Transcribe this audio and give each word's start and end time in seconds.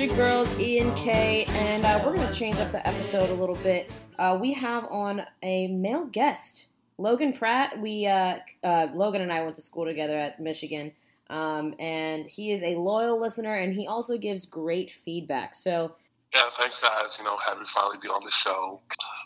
your 0.00 0.16
girls, 0.16 0.58
E 0.58 0.78
and 0.78 0.96
K, 0.96 1.44
and 1.48 1.84
uh, 1.84 2.00
we're 2.02 2.16
going 2.16 2.26
to 2.26 2.32
change 2.32 2.56
up 2.56 2.72
the 2.72 2.86
episode 2.88 3.28
a 3.28 3.34
little 3.34 3.56
bit. 3.56 3.90
Uh, 4.18 4.38
we 4.40 4.54
have 4.54 4.84
on 4.84 5.26
a 5.42 5.66
male 5.66 6.06
guest, 6.06 6.68
Logan 6.96 7.34
Pratt. 7.34 7.78
We 7.78 8.06
uh, 8.06 8.38
uh, 8.64 8.86
Logan 8.94 9.20
and 9.20 9.30
I 9.30 9.42
went 9.42 9.56
to 9.56 9.62
school 9.62 9.84
together 9.84 10.16
at 10.16 10.40
Michigan, 10.40 10.92
um, 11.28 11.74
and 11.78 12.24
he 12.30 12.50
is 12.50 12.62
a 12.62 12.76
loyal 12.76 13.20
listener, 13.20 13.54
and 13.56 13.74
he 13.74 13.86
also 13.86 14.16
gives 14.16 14.46
great 14.46 14.90
feedback. 14.90 15.54
So, 15.54 15.96
Yeah, 16.34 16.44
thanks, 16.58 16.80
guys. 16.80 17.16
You 17.18 17.24
know, 17.24 17.36
happy 17.36 17.60
to 17.62 17.70
finally 17.70 17.98
be 18.00 18.08
on 18.08 18.24
the 18.24 18.30
show. 18.30 18.80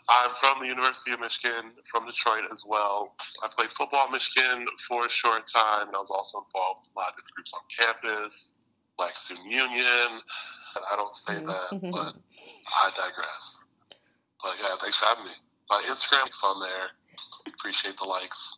I'm 0.08 0.30
from 0.40 0.58
the 0.60 0.66
University 0.66 1.12
of 1.12 1.20
Michigan, 1.20 1.70
from 1.88 2.04
Detroit 2.06 2.50
as 2.52 2.64
well. 2.66 3.14
I 3.44 3.48
played 3.56 3.70
football 3.70 4.06
at 4.06 4.10
Michigan 4.10 4.66
for 4.88 5.06
a 5.06 5.08
short 5.08 5.46
time, 5.46 5.86
and 5.86 5.94
I 5.94 6.00
was 6.00 6.10
also 6.10 6.44
involved 6.44 6.88
in 6.88 6.90
a 6.96 6.98
lot 6.98 7.10
of 7.10 7.14
different 7.14 7.34
groups 7.36 7.52
on 7.54 7.60
campus, 7.70 8.52
Black 8.96 9.16
Student 9.16 9.46
Union. 9.46 10.20
I 10.90 10.96
don't 10.96 11.14
say 11.14 11.34
that, 11.34 11.80
but 11.92 12.14
I 12.14 12.90
digress. 12.96 13.64
But 14.42 14.54
yeah, 14.60 14.76
thanks 14.80 14.96
for 14.96 15.06
having 15.06 15.24
me. 15.24 15.30
My 15.70 15.82
Instagram's 15.88 16.40
on 16.44 16.60
there. 16.60 16.88
Appreciate 17.46 17.96
the 17.96 18.04
likes. 18.04 18.56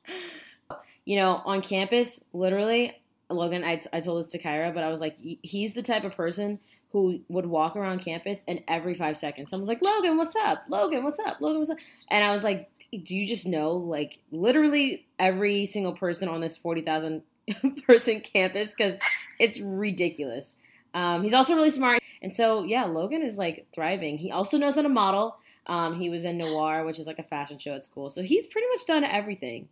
you 1.05 1.17
know, 1.17 1.43
on 1.45 1.63
campus, 1.63 2.21
literally, 2.33 2.97
Logan, 3.29 3.65
I, 3.65 3.81
I 3.93 4.01
told 4.01 4.25
this 4.25 4.33
to 4.33 4.39
Kyra, 4.39 4.73
but 4.75 4.83
I 4.83 4.89
was 4.89 5.01
like, 5.01 5.17
he's 5.19 5.75
the 5.75 5.83
type 5.83 6.05
of 6.05 6.17
person 6.17 6.59
who 6.93 7.21
would 7.29 7.47
walk 7.47 7.77
around 7.77 8.01
campus 8.01 8.45
and 8.49 8.63
every 8.69 8.95
five 8.95 9.17
seconds, 9.17 9.51
someone's 9.51 9.69
like, 9.69 9.83
Logan, 9.83 10.17
what's 10.17 10.35
up? 10.37 10.65
Logan, 10.69 11.05
what's 11.05 11.19
up? 11.19 11.41
Logan, 11.41 11.59
what's 11.59 11.71
up? 11.71 11.79
And 12.11 12.25
I 12.25 12.33
was 12.33 12.43
like, 12.43 12.71
do 12.91 13.15
you 13.15 13.27
just 13.27 13.47
know, 13.47 13.73
like, 13.73 14.19
literally 14.31 15.07
every 15.19 15.67
single 15.67 15.93
person 15.93 16.29
on 16.29 16.41
this 16.41 16.57
40,000 16.57 17.23
person 17.87 18.21
campus? 18.21 18.73
Because 18.73 18.97
it's 19.39 19.61
ridiculous. 19.61 20.57
Um, 20.95 21.23
he's 21.23 21.35
also 21.35 21.55
really 21.55 21.71
smart. 21.71 22.01
And 22.23 22.35
so, 22.35 22.65
yeah, 22.65 22.85
Logan 22.85 23.23
is 23.23 23.37
like 23.37 23.67
thriving. 23.75 24.19
He 24.19 24.31
also 24.31 24.57
knows 24.59 24.77
how 24.77 24.83
to 24.83 24.89
model. 24.89 25.37
Um, 25.67 26.01
he 26.01 26.09
was 26.11 26.25
in 26.25 26.39
Noir, 26.39 26.85
which 26.85 26.99
is 26.99 27.07
like 27.07 27.19
a 27.19 27.23
fashion 27.25 27.59
show 27.59 27.75
at 27.75 27.85
school. 27.85 28.09
So 28.09 28.23
he's 28.23 28.47
pretty 28.47 28.67
much 28.69 28.87
done 28.87 29.05
everything. 29.05 29.69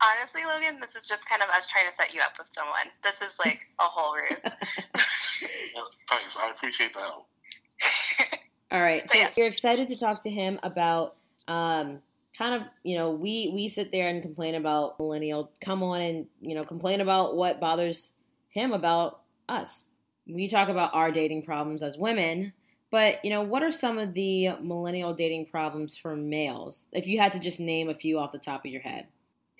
Honestly, 0.00 0.42
Logan, 0.46 0.80
this 0.80 0.94
is 1.00 1.08
just 1.08 1.28
kind 1.28 1.42
of 1.42 1.48
us 1.48 1.66
trying 1.66 1.90
to 1.90 1.94
set 1.96 2.14
you 2.14 2.20
up 2.20 2.32
with 2.38 2.46
someone. 2.52 2.86
This 3.02 3.16
is 3.20 3.36
like 3.38 3.66
a 3.80 3.84
whole 3.84 4.14
ruse. 4.14 4.38
Yeah, 5.40 5.82
thanks. 6.10 6.34
I 6.36 6.50
appreciate 6.50 6.92
that. 6.94 8.38
All 8.72 8.80
right. 8.80 9.06
So 9.08 9.12
So, 9.12 9.18
yes. 9.18 9.36
you're 9.36 9.46
excited 9.46 9.86
to 9.88 9.96
talk 9.96 10.22
to 10.22 10.30
him 10.30 10.58
about 10.64 11.14
um, 11.46 12.00
kind 12.38 12.54
of, 12.54 12.68
you 12.84 12.96
know, 12.96 13.10
we 13.10 13.50
we 13.52 13.68
sit 13.68 13.90
there 13.90 14.08
and 14.08 14.22
complain 14.22 14.54
about 14.54 14.98
millennial. 14.98 15.50
Come 15.60 15.82
on 15.82 16.00
and, 16.00 16.26
you 16.40 16.54
know, 16.54 16.64
complain 16.64 17.00
about 17.00 17.36
what 17.36 17.60
bothers 17.60 18.12
him 18.50 18.72
about 18.72 19.22
us. 19.48 19.88
We 20.26 20.48
talk 20.48 20.68
about 20.68 20.94
our 20.94 21.10
dating 21.10 21.42
problems 21.42 21.82
as 21.82 21.98
women, 21.98 22.52
but, 22.90 23.24
you 23.24 23.30
know, 23.30 23.42
what 23.42 23.62
are 23.62 23.72
some 23.72 23.98
of 23.98 24.14
the 24.14 24.50
millennial 24.60 25.14
dating 25.14 25.46
problems 25.46 25.96
for 25.96 26.14
males? 26.14 26.86
If 26.92 27.08
you 27.08 27.18
had 27.18 27.32
to 27.32 27.40
just 27.40 27.60
name 27.60 27.88
a 27.88 27.94
few 27.94 28.18
off 28.18 28.32
the 28.32 28.38
top 28.38 28.64
of 28.64 28.70
your 28.70 28.82
head. 28.82 29.06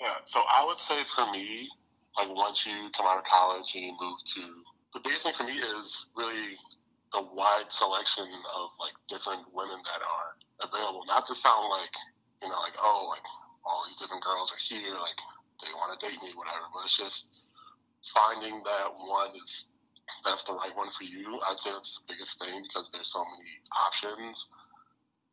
Yeah, 0.00 0.14
so 0.26 0.40
I 0.40 0.64
would 0.64 0.78
say 0.78 1.02
for 1.14 1.30
me, 1.32 1.68
like 2.16 2.28
once 2.34 2.66
you 2.66 2.90
come 2.96 3.06
out 3.06 3.18
of 3.18 3.24
college 3.24 3.74
and 3.74 3.84
you 3.84 3.92
move 4.00 4.18
to 4.34 4.42
the 4.94 5.00
biggest 5.00 5.24
thing 5.24 5.34
for 5.36 5.44
me 5.44 5.52
is 5.52 6.06
really 6.16 6.56
the 7.12 7.22
wide 7.22 7.68
selection 7.68 8.24
of 8.24 8.70
like 8.78 8.92
different 9.08 9.42
women 9.52 9.78
that 9.84 10.00
are 10.04 10.68
available. 10.68 11.02
Not 11.06 11.26
to 11.26 11.34
sound 11.34 11.68
like 11.70 11.94
you 12.42 12.48
know, 12.48 12.60
like 12.60 12.78
oh, 12.78 13.10
like 13.10 13.24
all 13.64 13.84
these 13.86 13.98
different 13.98 14.22
girls 14.22 14.52
are 14.52 14.62
here, 14.62 14.94
like 14.98 15.18
they 15.62 15.72
want 15.74 15.92
to 15.92 15.98
date 15.98 16.18
me, 16.22 16.32
whatever. 16.38 16.70
But 16.70 16.86
it's 16.86 16.96
just 16.96 17.26
finding 18.14 18.62
that 18.62 18.88
one 18.94 19.34
is 19.34 19.66
that's 20.24 20.44
the 20.44 20.56
right 20.56 20.74
one 20.74 20.90
for 20.96 21.04
you. 21.04 21.38
I'd 21.44 21.60
say 21.60 21.70
that's 21.70 22.00
the 22.00 22.14
biggest 22.14 22.38
thing 22.40 22.64
because 22.64 22.88
there's 22.92 23.12
so 23.12 23.22
many 23.22 23.52
options. 23.76 24.48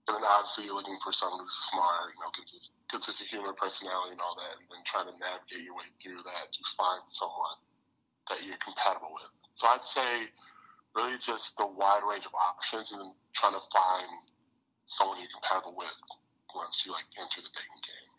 And 0.06 0.22
then 0.22 0.26
obviously 0.28 0.70
you're 0.70 0.78
looking 0.78 1.02
for 1.02 1.10
someone 1.10 1.42
who's 1.42 1.58
smart, 1.74 2.14
you 2.14 2.22
know, 2.22 2.30
good 2.30 3.02
sense 3.02 3.22
of 3.22 3.26
humor, 3.26 3.58
personality, 3.58 4.14
and 4.14 4.22
all 4.22 4.38
that, 4.38 4.62
and 4.62 4.70
then 4.70 4.86
trying 4.86 5.10
to 5.10 5.16
navigate 5.18 5.66
your 5.66 5.74
way 5.74 5.90
through 5.98 6.22
that 6.22 6.54
to 6.54 6.62
find 6.78 7.02
someone 7.10 7.58
that 8.30 8.46
you're 8.46 8.62
compatible 8.62 9.10
with. 9.18 9.32
So 9.58 9.66
I'd 9.66 9.82
say 9.82 10.30
really 10.94 11.18
just 11.18 11.58
the 11.58 11.66
wide 11.66 12.06
range 12.06 12.30
of 12.30 12.38
options 12.38 12.94
and 12.94 13.02
then 13.02 13.14
trying 13.34 13.58
to 13.58 13.66
find 13.74 14.10
someone 14.86 15.18
you're 15.18 15.34
compatible 15.34 15.74
with 15.74 15.98
once 16.56 16.84
you 16.88 16.92
like 16.96 17.06
enter 17.20 17.44
the 17.44 17.52
dating 17.52 17.84
game. 17.84 18.10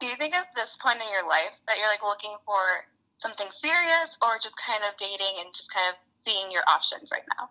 Do 0.00 0.06
you 0.08 0.16
think 0.16 0.34
at 0.34 0.50
this 0.56 0.76
point 0.80 1.00
in 1.04 1.08
your 1.12 1.28
life 1.28 1.60
that 1.68 1.78
you're 1.78 1.88
like 1.88 2.02
looking 2.02 2.34
for 2.44 2.88
something 3.20 3.46
serious 3.52 4.16
or 4.20 4.40
just 4.42 4.56
kind 4.56 4.82
of 4.82 4.96
dating 4.96 5.44
and 5.44 5.52
just 5.54 5.70
kind 5.72 5.92
of 5.92 5.96
seeing 6.24 6.50
your 6.50 6.64
options 6.66 7.12
right 7.12 7.24
now? 7.38 7.48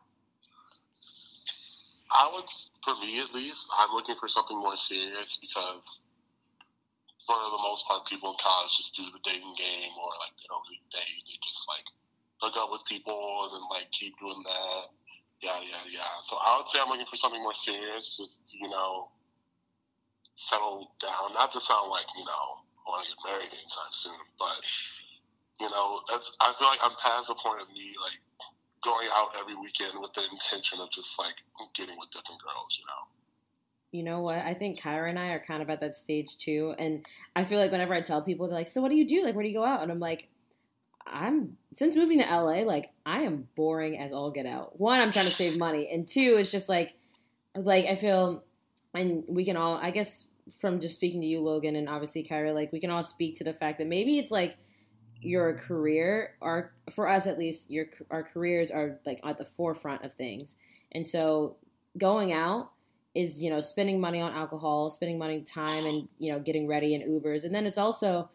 I 2.13 2.29
would, 2.29 2.45
for 2.85 2.93
me 3.01 3.17
at 3.21 3.33
least, 3.33 3.65
I'm 3.73 3.89
looking 3.93 4.17
for 4.19 4.29
something 4.29 4.57
more 4.57 4.77
serious 4.77 5.39
because 5.41 6.05
for 7.25 7.33
the 7.33 7.61
most 7.63 7.87
part, 7.87 8.05
people 8.05 8.35
in 8.35 8.37
college 8.37 8.77
just 8.77 8.93
do 8.93 9.07
the 9.09 9.23
dating 9.23 9.55
game 9.57 9.93
or 9.97 10.11
like 10.21 10.35
they 10.37 10.45
don't 10.45 10.61
really 10.67 10.83
date. 10.93 11.23
They 11.25 11.39
just 11.41 11.65
like 11.65 11.87
hook 12.43 12.53
up 12.59 12.69
with 12.69 12.85
people 12.85 13.47
and 13.47 13.57
then 13.57 13.65
like 13.71 13.89
keep 13.89 14.13
doing 14.19 14.43
that. 14.45 14.93
Yada, 15.41 15.65
yada, 15.65 15.89
yada. 15.89 16.21
So 16.27 16.37
I 16.37 16.59
would 16.59 16.69
say 16.69 16.79
I'm 16.79 16.91
looking 16.91 17.09
for 17.09 17.17
something 17.17 17.41
more 17.41 17.55
serious, 17.55 18.15
just, 18.15 18.45
you 18.53 18.69
know, 18.69 19.09
settle 20.35 20.91
down. 20.99 21.33
Not 21.33 21.51
to 21.53 21.59
sound 21.59 21.89
like, 21.89 22.07
you 22.17 22.25
know, 22.25 22.45
I 22.83 22.85
want 22.89 23.05
to 23.05 23.09
get 23.09 23.19
married 23.23 23.51
anytime 23.51 23.93
soon, 23.93 24.19
but, 24.37 24.61
you 25.59 25.69
know, 25.69 26.01
I 26.41 26.53
feel 26.57 26.67
like 26.67 26.83
I'm 26.83 26.97
past 27.01 27.27
the 27.27 27.35
point 27.35 27.61
of 27.61 27.69
me, 27.69 27.93
like, 28.01 28.19
going 28.83 29.07
out 29.15 29.29
every 29.39 29.55
weekend 29.55 29.93
with 29.99 30.13
the 30.13 30.21
intention 30.31 30.79
of 30.79 30.91
just 30.91 31.17
like 31.17 31.35
getting 31.73 31.97
with 31.97 32.09
different 32.09 32.41
girls, 32.41 32.77
you 32.77 32.85
know. 32.85 33.07
You 33.91 34.03
know 34.03 34.21
what? 34.21 34.39
I 34.39 34.53
think 34.53 34.79
Kyra 34.79 35.09
and 35.09 35.19
I 35.19 35.27
are 35.27 35.43
kind 35.43 35.61
of 35.61 35.69
at 35.69 35.79
that 35.81 35.95
stage 35.95 36.37
too. 36.37 36.75
And 36.77 37.05
I 37.35 37.45
feel 37.45 37.59
like 37.59 37.71
whenever 37.71 37.93
I 37.93 38.01
tell 38.01 38.21
people, 38.21 38.47
they're 38.47 38.57
like, 38.57 38.67
So 38.67 38.81
what 38.81 38.89
do 38.89 38.95
you 38.95 39.07
do? 39.07 39.23
Like, 39.23 39.35
where 39.35 39.43
do 39.43 39.49
you 39.49 39.55
go 39.55 39.63
out? 39.63 39.81
And 39.81 39.91
I'm 39.91 39.99
like, 39.99 40.29
I'm, 41.05 41.57
since 41.73 41.95
moving 41.95 42.19
to 42.19 42.25
LA, 42.25 42.63
like, 42.63 42.91
I 43.05 43.21
am 43.21 43.47
boring 43.55 43.99
as 43.99 44.13
all 44.13 44.31
get 44.31 44.45
out. 44.45 44.79
One, 44.79 44.99
I'm 44.99 45.11
trying 45.11 45.25
to 45.25 45.31
save 45.31 45.57
money. 45.57 45.89
And 45.91 46.07
two, 46.07 46.37
it's 46.37 46.51
just 46.51 46.69
like, 46.69 46.93
like, 47.55 47.85
I 47.85 47.95
feel, 47.95 48.43
and 48.93 49.23
we 49.27 49.45
can 49.45 49.57
all, 49.57 49.75
I 49.75 49.91
guess, 49.91 50.27
from 50.59 50.79
just 50.79 50.95
speaking 50.95 51.21
to 51.21 51.27
you, 51.27 51.41
Logan, 51.41 51.75
and 51.75 51.87
obviously 51.89 52.23
Kyra, 52.23 52.53
like, 52.53 52.71
we 52.71 52.79
can 52.79 52.89
all 52.89 53.03
speak 53.03 53.37
to 53.37 53.43
the 53.43 53.53
fact 53.53 53.77
that 53.79 53.87
maybe 53.87 54.19
it's 54.19 54.31
like, 54.31 54.57
your 55.23 55.53
career 55.53 56.35
or 56.41 56.73
for 56.93 57.07
us 57.07 57.27
at 57.27 57.39
least 57.39 57.71
your 57.71 57.85
our 58.11 58.23
careers 58.23 58.71
are 58.71 58.99
like 59.05 59.19
at 59.23 59.37
the 59.37 59.45
forefront 59.45 60.03
of 60.03 60.13
things. 60.13 60.57
And 60.91 61.07
so 61.07 61.55
going 61.97 62.33
out 62.33 62.71
is 63.15 63.41
you 63.41 63.49
know 63.49 63.61
spending 63.61 64.01
money 64.01 64.19
on 64.19 64.33
alcohol 64.33 64.89
spending 64.89 65.17
money 65.17 65.41
time 65.41 65.85
and 65.85 66.07
you 66.19 66.31
know 66.31 66.39
getting 66.39 66.67
ready 66.67 66.93
in 66.93 67.01
ubers. 67.01 67.45
And 67.45 67.55
then 67.55 67.65
it's 67.65 67.77
also 67.77 68.29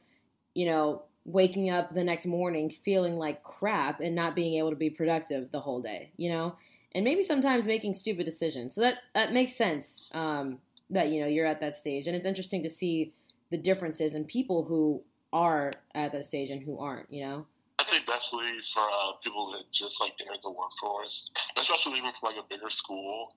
you 0.54 0.66
know 0.66 1.02
waking 1.24 1.68
up 1.68 1.94
the 1.94 2.04
next 2.04 2.24
morning 2.24 2.70
feeling 2.70 3.16
like 3.16 3.42
crap 3.42 4.00
and 4.00 4.14
not 4.14 4.34
being 4.34 4.54
able 4.54 4.70
to 4.70 4.76
be 4.76 4.88
productive 4.88 5.50
the 5.52 5.60
whole 5.60 5.82
day 5.82 6.10
you 6.16 6.30
know 6.30 6.56
and 6.94 7.04
maybe 7.04 7.22
sometimes 7.22 7.66
making 7.66 7.94
stupid 7.94 8.24
decisions. 8.24 8.74
So 8.74 8.80
that 8.82 8.98
that 9.14 9.32
makes 9.32 9.54
sense 9.54 10.08
um, 10.12 10.58
that 10.90 11.08
you 11.08 11.20
know 11.20 11.26
you're 11.26 11.46
at 11.46 11.60
that 11.60 11.76
stage. 11.76 12.06
And 12.06 12.16
it's 12.16 12.26
interesting 12.26 12.62
to 12.62 12.70
see 12.70 13.12
the 13.50 13.58
differences 13.58 14.14
in 14.14 14.24
people 14.24 14.64
who 14.64 15.02
are 15.32 15.72
at 15.94 16.12
that 16.12 16.24
stage 16.24 16.50
and 16.50 16.62
who 16.62 16.78
aren't 16.78 17.10
you 17.10 17.24
know? 17.24 17.46
I 17.78 17.84
think 17.84 18.06
definitely 18.06 18.58
for 18.74 18.82
uh, 18.82 19.12
people 19.22 19.52
that 19.52 19.70
just 19.72 20.00
like 20.00 20.12
entered 20.20 20.42
the 20.42 20.50
workforce, 20.50 21.30
especially 21.56 21.98
even 21.98 22.10
from 22.18 22.34
like 22.34 22.44
a 22.44 22.48
bigger 22.48 22.70
school, 22.70 23.34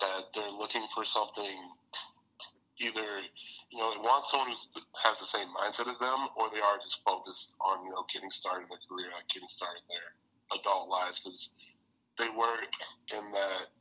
that 0.00 0.30
they're 0.34 0.50
looking 0.50 0.86
for 0.94 1.04
something 1.04 1.56
either 2.80 3.22
you 3.70 3.78
know 3.78 3.94
they 3.94 4.00
want 4.02 4.26
someone 4.26 4.50
who 4.50 4.80
has 5.02 5.18
the 5.18 5.26
same 5.26 5.48
mindset 5.54 5.90
as 5.90 5.98
them, 5.98 6.28
or 6.36 6.50
they 6.50 6.60
are 6.60 6.78
just 6.82 7.02
focused 7.04 7.54
on 7.60 7.84
you 7.84 7.90
know 7.90 8.04
getting 8.12 8.30
started 8.30 8.64
in 8.64 8.70
their 8.70 8.82
career, 8.88 9.10
like 9.14 9.28
getting 9.28 9.48
started 9.48 9.82
in 9.86 9.90
their 9.92 10.08
adult 10.60 10.88
lives, 10.88 11.20
because 11.20 11.50
they 12.22 12.30
were 12.30 12.54
in 13.18 13.24
that 13.34 13.74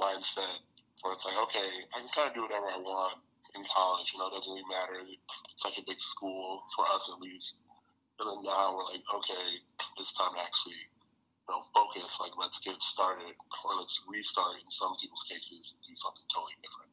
mindset 0.00 0.64
where 1.04 1.12
it's 1.12 1.28
like, 1.28 1.36
okay, 1.36 1.68
I 1.92 2.00
can 2.00 2.08
kind 2.16 2.28
of 2.32 2.34
do 2.34 2.42
whatever 2.48 2.72
I 2.72 2.80
want 2.80 3.20
in 3.52 3.60
college. 3.68 4.08
You 4.16 4.24
know, 4.24 4.32
it 4.32 4.40
doesn't 4.40 4.48
really 4.48 4.64
matter. 4.72 4.96
It's 5.04 5.60
such 5.60 5.76
a 5.76 5.84
big 5.84 6.00
school 6.00 6.64
for 6.72 6.88
us 6.88 7.04
at 7.12 7.20
least. 7.20 7.60
And 8.16 8.24
then 8.32 8.40
now 8.48 8.72
we're 8.72 8.88
like, 8.88 9.04
okay, 9.04 9.60
it's 10.00 10.16
time 10.16 10.32
to 10.32 10.40
actually, 10.40 10.80
you 10.80 11.48
know, 11.52 11.60
focus. 11.76 12.16
Like, 12.16 12.32
let's 12.40 12.64
get 12.64 12.80
started, 12.80 13.36
or 13.66 13.70
let's 13.76 14.00
restart 14.08 14.56
in 14.56 14.70
some 14.72 14.96
people's 15.02 15.26
cases 15.28 15.76
and 15.76 15.80
do 15.84 15.92
something 15.92 16.24
totally 16.32 16.56
different. 16.64 16.92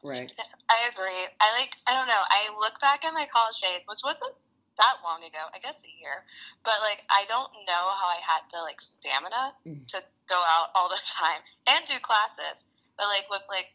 right 0.00 0.30
I 0.70 0.88
agree. 0.88 1.28
I 1.42 1.46
like, 1.60 1.76
I 1.84 1.92
don't 1.92 2.08
know, 2.08 2.24
I 2.30 2.54
look 2.56 2.80
back 2.80 3.04
at 3.04 3.12
my 3.12 3.26
college 3.28 3.58
days, 3.60 3.82
which 3.90 4.00
wasn't 4.06 4.32
that 4.78 5.02
long 5.02 5.20
ago, 5.26 5.50
I 5.52 5.58
guess 5.58 5.76
a 5.82 5.92
year, 5.98 6.24
but 6.64 6.78
like, 6.80 7.02
I 7.10 7.26
don't 7.26 7.50
know 7.66 7.84
how 7.98 8.08
I 8.08 8.22
had 8.22 8.46
the 8.54 8.62
like 8.62 8.80
stamina 8.80 9.54
Mm. 9.66 9.84
to 9.90 9.98
go 10.30 10.38
out 10.38 10.70
all 10.74 10.88
the 10.88 11.02
time 11.18 11.42
and 11.66 11.82
do 11.84 11.98
classes. 12.00 12.62
But 12.96 13.10
like, 13.10 13.26
with 13.30 13.42
like 13.50 13.74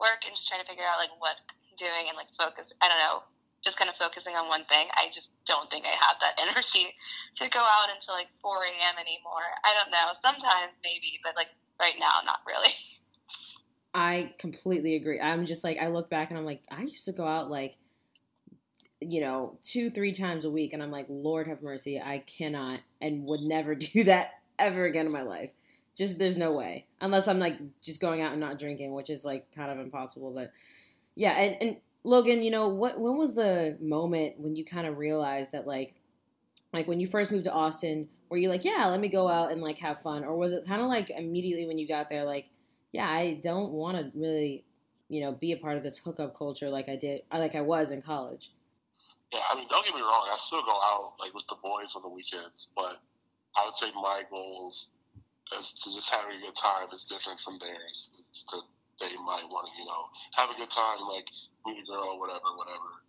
work 0.00 0.26
and 0.26 0.34
just 0.34 0.48
trying 0.48 0.62
to 0.62 0.68
figure 0.68 0.86
out 0.86 0.98
like 0.98 1.14
what 1.18 1.36
I'm 1.38 1.74
doing 1.78 2.08
and 2.08 2.16
like 2.16 2.30
focus, 2.38 2.72
I 2.80 2.88
don't 2.88 2.98
know, 3.02 3.22
just 3.62 3.78
kind 3.78 3.88
of 3.88 3.96
focusing 3.96 4.34
on 4.34 4.48
one 4.48 4.64
thing. 4.66 4.86
I 4.94 5.10
just 5.10 5.30
don't 5.46 5.70
think 5.70 5.84
I 5.86 5.94
have 5.94 6.18
that 6.22 6.38
energy 6.44 6.94
to 7.42 7.44
go 7.50 7.60
out 7.60 7.90
until 7.92 8.14
like 8.14 8.30
4 8.42 8.62
a.m. 8.62 8.96
anymore. 8.98 9.46
I 9.64 9.74
don't 9.74 9.90
know. 9.90 10.14
Sometimes 10.14 10.74
maybe, 10.82 11.18
but 11.22 11.34
like 11.34 11.50
right 11.80 11.98
now, 11.98 12.22
not 12.24 12.40
really. 12.46 12.72
I 13.94 14.34
completely 14.38 14.96
agree. 14.96 15.20
I'm 15.20 15.46
just 15.46 15.62
like 15.62 15.78
I 15.78 15.86
look 15.86 16.10
back 16.10 16.30
and 16.30 16.38
I'm 16.38 16.44
like 16.44 16.62
I 16.70 16.82
used 16.82 17.04
to 17.06 17.12
go 17.12 17.26
out 17.26 17.48
like 17.50 17.76
you 19.04 19.20
know 19.20 19.58
two 19.62 19.90
three 19.90 20.12
times 20.12 20.44
a 20.44 20.50
week 20.50 20.72
and 20.72 20.82
I'm 20.82 20.90
like 20.90 21.06
Lord 21.08 21.46
have 21.48 21.62
mercy 21.62 22.00
I 22.00 22.18
cannot 22.18 22.80
and 23.00 23.24
would 23.24 23.40
never 23.40 23.74
do 23.74 24.04
that 24.04 24.32
ever 24.58 24.84
again 24.84 25.06
in 25.06 25.12
my 25.12 25.22
life. 25.22 25.50
Just 25.96 26.18
there's 26.18 26.36
no 26.36 26.52
way 26.52 26.86
unless 27.00 27.28
I'm 27.28 27.38
like 27.38 27.58
just 27.80 28.00
going 28.00 28.20
out 28.20 28.32
and 28.32 28.40
not 28.40 28.58
drinking, 28.58 28.94
which 28.94 29.10
is 29.10 29.24
like 29.24 29.46
kind 29.54 29.70
of 29.70 29.78
impossible. 29.78 30.32
But 30.32 30.52
yeah, 31.14 31.32
and, 31.32 31.56
and 31.60 31.76
Logan, 32.02 32.42
you 32.42 32.50
know 32.50 32.68
what? 32.68 32.98
When 32.98 33.16
was 33.16 33.34
the 33.34 33.76
moment 33.80 34.34
when 34.38 34.56
you 34.56 34.64
kind 34.64 34.86
of 34.86 34.98
realized 34.98 35.52
that 35.52 35.66
like 35.66 35.94
like 36.72 36.88
when 36.88 36.98
you 36.98 37.06
first 37.06 37.30
moved 37.30 37.44
to 37.44 37.52
Austin, 37.52 38.08
were 38.28 38.36
you 38.36 38.48
like, 38.48 38.64
yeah, 38.64 38.86
let 38.86 38.98
me 38.98 39.08
go 39.08 39.28
out 39.28 39.52
and 39.52 39.60
like 39.60 39.78
have 39.78 40.02
fun, 40.02 40.24
or 40.24 40.36
was 40.36 40.52
it 40.52 40.66
kind 40.66 40.82
of 40.82 40.88
like 40.88 41.10
immediately 41.10 41.66
when 41.66 41.78
you 41.78 41.86
got 41.86 42.10
there, 42.10 42.24
like 42.24 42.50
yeah, 42.92 43.08
I 43.08 43.40
don't 43.42 43.72
want 43.72 43.96
to 43.96 44.18
really, 44.18 44.64
you 45.08 45.20
know, 45.20 45.32
be 45.32 45.50
a 45.52 45.56
part 45.56 45.76
of 45.76 45.82
this 45.82 45.98
hookup 45.98 46.36
culture 46.36 46.70
like 46.70 46.88
I 46.88 46.94
did, 46.94 47.22
like 47.32 47.54
I 47.54 47.60
was 47.60 47.90
in 47.90 48.02
college. 48.02 48.52
Yeah, 49.34 49.42
I 49.50 49.58
mean, 49.58 49.66
don't 49.66 49.82
get 49.82 49.98
me 49.98 50.06
wrong. 50.06 50.30
I 50.30 50.38
still 50.38 50.62
go 50.62 50.78
out 50.78 51.18
like 51.18 51.34
with 51.34 51.42
the 51.50 51.58
boys 51.58 51.98
on 51.98 52.06
the 52.06 52.12
weekends, 52.14 52.70
but 52.78 53.02
I 53.58 53.66
would 53.66 53.74
say 53.74 53.90
my 53.98 54.22
goals 54.30 54.94
as 55.58 55.74
to 55.74 55.90
just 55.90 56.06
having 56.06 56.38
a 56.38 56.40
good 56.46 56.54
time 56.54 56.86
is 56.94 57.02
different 57.10 57.42
from 57.42 57.58
theirs. 57.58 58.14
It's 58.14 58.46
that 58.54 58.62
they 59.02 59.10
might 59.18 59.42
want 59.50 59.66
to, 59.66 59.74
you 59.74 59.90
know, 59.90 60.06
have 60.38 60.54
a 60.54 60.56
good 60.56 60.70
time, 60.70 61.02
like 61.10 61.26
meet 61.66 61.82
a 61.82 61.86
girl, 61.90 62.22
whatever, 62.22 62.46
whatever. 62.54 63.02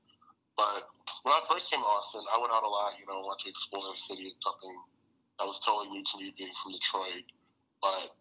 But 0.57 0.89
when 1.22 1.38
I 1.38 1.45
first 1.45 1.69
came 1.69 1.86
to 1.86 1.86
Austin, 1.86 2.25
I 2.33 2.42
went 2.42 2.50
out 2.50 2.66
a 2.66 2.74
lot. 2.74 2.98
You 2.98 3.06
know, 3.06 3.22
wanted 3.22 3.45
to 3.45 3.54
explore 3.54 3.86
the 3.86 4.01
city. 4.10 4.33
It's 4.33 4.42
something 4.42 4.74
that 5.38 5.45
was 5.45 5.62
totally 5.62 5.94
new 5.94 6.01
to 6.01 6.16
me, 6.18 6.33
being 6.33 6.57
from 6.57 6.74
Detroit. 6.74 7.30
But 7.86 8.18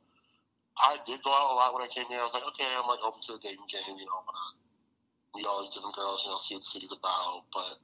I 0.76 1.00
did 1.08 1.24
go 1.24 1.32
out 1.32 1.52
a 1.52 1.56
lot 1.56 1.72
when 1.72 1.80
I 1.80 1.88
came 1.88 2.04
here. 2.12 2.20
I 2.20 2.28
was 2.28 2.36
like, 2.36 2.44
okay, 2.52 2.68
I'm 2.68 2.84
like 2.84 3.00
open 3.00 3.24
to 3.32 3.38
a 3.38 3.40
dating 3.40 3.64
game. 3.72 3.96
You 3.96 4.04
know, 4.04 4.20
I'm 4.20 4.28
gonna 4.28 4.63
meet 5.34 5.46
all 5.46 5.62
these 5.62 5.74
different 5.74 5.96
girls. 5.98 6.22
You 6.24 6.30
know, 6.32 6.38
see 6.38 6.54
what 6.54 6.64
the 6.64 6.72
city's 6.72 6.94
about. 6.94 7.46
But 7.52 7.78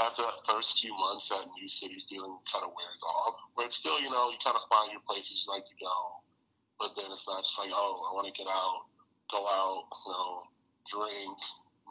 after 0.00 0.22
that 0.24 0.44
first 0.44 0.80
few 0.80 0.92
months, 0.92 1.28
that 1.28 1.48
new 1.56 1.68
city 1.68 1.96
feeling 2.08 2.36
kind 2.52 2.64
of 2.64 2.72
wears 2.76 3.02
off. 3.04 3.36
Where 3.54 3.66
it's 3.66 3.76
still, 3.76 4.00
you 4.00 4.10
know, 4.10 4.28
you 4.28 4.38
kind 4.44 4.56
of 4.56 4.64
find 4.68 4.92
your 4.92 5.04
places 5.08 5.44
you 5.44 5.52
like 5.52 5.64
to 5.64 5.76
go, 5.80 5.96
but 6.76 6.92
then 6.96 7.08
it's 7.08 7.24
not 7.24 7.44
just 7.44 7.56
like, 7.56 7.72
oh, 7.72 8.08
I 8.08 8.16
want 8.16 8.28
to 8.28 8.36
get 8.36 8.48
out, 8.48 8.88
go 9.32 9.40
out, 9.48 9.88
you 9.88 10.12
know, 10.12 10.28
drink, 10.88 11.36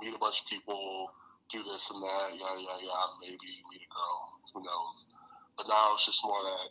meet 0.01 0.13
a 0.13 0.21
bunch 0.21 0.41
of 0.41 0.47
people, 0.49 1.09
do 1.49 1.61
this 1.65 1.89
and 1.89 2.01
that, 2.01 2.37
yeah, 2.37 2.55
yeah, 2.57 2.77
yeah, 2.81 3.05
maybe 3.21 3.65
meet 3.73 3.81
a 3.81 3.89
girl, 3.89 4.21
who 4.53 4.61
knows. 4.61 5.09
But 5.57 5.67
now 5.69 5.97
it's 5.97 6.05
just 6.05 6.21
more 6.21 6.41
that, 6.41 6.67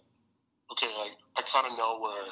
okay, 0.76 0.90
like 0.98 1.18
I 1.34 1.42
kind 1.46 1.66
of 1.66 1.78
know 1.78 1.98
where 1.98 2.30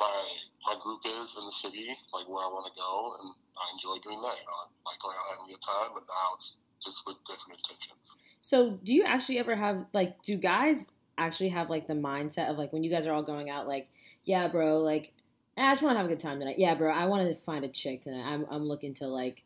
my 0.00 0.18
my 0.66 0.74
group 0.82 1.06
is 1.06 1.30
in 1.38 1.44
the 1.46 1.54
city, 1.54 1.86
like 2.12 2.26
where 2.26 2.42
I 2.42 2.50
want 2.50 2.66
to 2.66 2.74
go, 2.74 3.14
and 3.22 3.28
I 3.56 3.72
enjoy 3.72 4.02
doing 4.02 4.20
that. 4.22 4.34
You 4.38 4.46
know, 4.46 4.56
I 4.58 4.90
like 4.90 5.00
going 5.00 5.16
out 5.16 5.38
having 5.38 5.52
good 5.52 5.62
time, 5.62 5.90
but 5.94 6.04
now 6.08 6.34
it's 6.36 6.56
just 6.82 7.06
with 7.06 7.16
different 7.26 7.60
intentions. 7.60 8.16
So, 8.40 8.78
do 8.82 8.94
you 8.94 9.04
actually 9.04 9.38
ever 9.38 9.56
have 9.56 9.86
like, 9.92 10.22
do 10.22 10.36
guys 10.36 10.88
actually 11.16 11.50
have 11.50 11.70
like 11.70 11.86
the 11.86 11.94
mindset 11.94 12.50
of 12.50 12.58
like 12.58 12.72
when 12.72 12.84
you 12.84 12.90
guys 12.90 13.06
are 13.06 13.12
all 13.12 13.22
going 13.22 13.50
out, 13.50 13.66
like, 13.66 13.88
yeah, 14.24 14.48
bro, 14.48 14.78
like, 14.78 15.12
eh, 15.56 15.62
I 15.62 15.72
just 15.72 15.82
want 15.82 15.94
to 15.94 15.98
have 15.98 16.06
a 16.06 16.08
good 16.08 16.20
time 16.20 16.38
tonight. 16.38 16.58
Yeah, 16.58 16.74
bro, 16.74 16.92
I 16.92 17.06
want 17.06 17.28
to 17.28 17.34
find 17.34 17.64
a 17.64 17.68
chick 17.68 18.02
tonight. 18.02 18.24
I'm 18.26 18.46
I'm 18.50 18.64
looking 18.64 18.94
to 18.94 19.06
like 19.06 19.44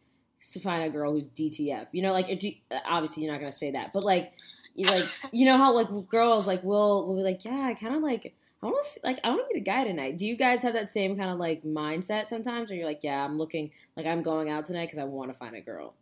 to 0.53 0.61
find 0.61 0.85
a 0.85 0.91
girl 0.91 1.13
who's 1.13 1.29
DTF. 1.29 1.89
You 1.93 2.03
know, 2.03 2.13
like 2.13 2.27
uh, 2.71 2.79
obviously 2.87 3.25
you're 3.25 3.33
not 3.33 3.41
gonna 3.41 3.53
say 3.53 3.73
that, 3.73 3.93
but 3.93 4.05
like, 4.05 4.33
you 4.75 4.87
like 4.89 5.05
you 5.33 5.45
know 5.45 5.59
how 5.59 5.73
like 5.73 5.89
girls 6.09 6.47
like 6.47 6.63
will 6.63 7.07
will 7.07 7.17
be 7.17 7.23
like, 7.23 7.45
yeah, 7.45 7.67
I 7.71 7.75
kind 7.75 7.95
of 7.95 8.03
like 8.03 8.35
I 8.59 8.67
want 8.67 8.83
to 8.83 9.01
like 9.07 9.21
I 9.23 9.31
want 9.31 9.47
to 9.47 9.55
meet 9.55 9.63
a 9.63 9.65
guy 9.65 9.85
tonight. 9.85 10.19
Do 10.19 10.27
you 10.27 10.35
guys 10.35 10.63
have 10.67 10.75
that 10.75 10.91
same 10.91 11.15
kind 11.15 11.31
of 11.31 11.39
like 11.39 11.63
mindset 11.63 12.29
sometimes, 12.29 12.71
or 12.71 12.75
you're 12.75 12.91
like, 12.91 13.07
yeah, 13.07 13.23
I'm 13.23 13.39
looking 13.39 13.71
like 13.95 14.07
I'm 14.07 14.23
going 14.23 14.51
out 14.51 14.67
tonight 14.67 14.87
because 14.87 14.99
I 14.99 15.07
want 15.07 15.31
to 15.31 15.39
find 15.39 15.55
a 15.55 15.63
girl? 15.63 15.95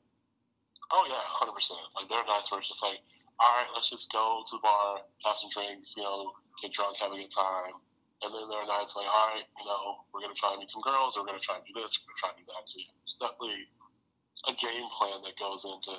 Oh 0.88 1.04
yeah, 1.04 1.20
hundred 1.20 1.52
percent. 1.52 1.84
Like 1.92 2.08
there 2.08 2.16
are 2.16 2.24
nights 2.24 2.48
where 2.48 2.56
it's 2.56 2.72
just 2.72 2.80
like, 2.80 2.96
all 3.36 3.52
right, 3.52 3.68
let's 3.76 3.92
just 3.92 4.08
go 4.08 4.40
to 4.48 4.56
the 4.56 4.64
bar, 4.64 5.04
have 5.28 5.36
some 5.36 5.52
drinks, 5.52 5.92
you 5.96 6.02
know, 6.02 6.32
get 6.62 6.72
drunk, 6.72 6.96
have 6.96 7.12
a 7.12 7.20
good 7.20 7.28
time. 7.28 7.76
And 8.24 8.32
then 8.32 8.48
there 8.48 8.64
are 8.64 8.70
nights 8.70 8.96
like, 8.96 9.04
all 9.04 9.36
right, 9.36 9.44
you 9.44 9.66
know, 9.68 10.08
we're 10.16 10.24
gonna 10.24 10.32
try 10.32 10.56
and 10.56 10.60
meet 10.64 10.72
some 10.72 10.80
girls, 10.80 11.12
we're 11.12 11.28
gonna 11.28 11.44
try 11.44 11.60
and 11.60 11.66
do 11.68 11.76
this, 11.76 12.00
we're 12.00 12.08
gonna 12.08 12.22
try 12.24 12.30
and 12.32 12.40
do 12.40 12.48
that. 12.48 12.64
So 12.64 12.80
yeah, 12.80 12.96
it's 13.04 13.20
definitely 13.20 13.68
a 14.48 14.56
game 14.56 14.88
plan 14.96 15.20
that 15.28 15.36
goes 15.36 15.60
into 15.68 15.92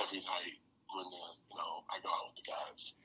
every 0.00 0.24
night 0.24 0.56
when 0.88 1.04
uh, 1.04 1.36
you 1.52 1.56
know 1.60 1.84
I 1.92 2.00
go 2.00 2.08
out 2.08 2.32
with 2.32 2.40
the 2.40 2.48
guys 2.48 2.96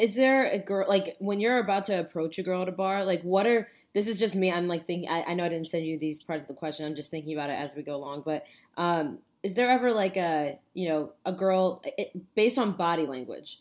is 0.00 0.14
there 0.14 0.50
a 0.50 0.58
girl 0.58 0.88
like 0.88 1.16
when 1.18 1.40
you're 1.40 1.58
about 1.58 1.84
to 1.84 2.00
approach 2.00 2.38
a 2.38 2.42
girl 2.42 2.62
at 2.62 2.68
a 2.68 2.72
bar 2.72 3.04
like 3.04 3.22
what 3.22 3.46
are 3.46 3.68
this 3.92 4.06
is 4.06 4.18
just 4.18 4.34
me 4.34 4.50
i'm 4.50 4.66
like 4.66 4.86
thinking 4.86 5.08
I, 5.08 5.22
I, 5.22 5.34
know 5.34 5.44
i 5.44 5.48
didn't 5.48 5.68
send 5.68 5.84
you 5.84 5.98
these 5.98 6.18
parts 6.18 6.44
of 6.44 6.48
the 6.48 6.54
question 6.54 6.86
i'm 6.86 6.96
just 6.96 7.10
thinking 7.10 7.34
about 7.34 7.50
it 7.50 7.54
as 7.54 7.74
we 7.74 7.82
go 7.82 7.94
along 7.94 8.22
but 8.24 8.44
um, 8.76 9.18
is 9.42 9.54
there 9.54 9.68
ever 9.68 9.92
like 9.92 10.16
a 10.16 10.58
you 10.74 10.88
know 10.88 11.12
a 11.26 11.32
girl 11.32 11.82
it, 11.84 12.34
based 12.34 12.58
on 12.58 12.72
body 12.72 13.06
language 13.06 13.60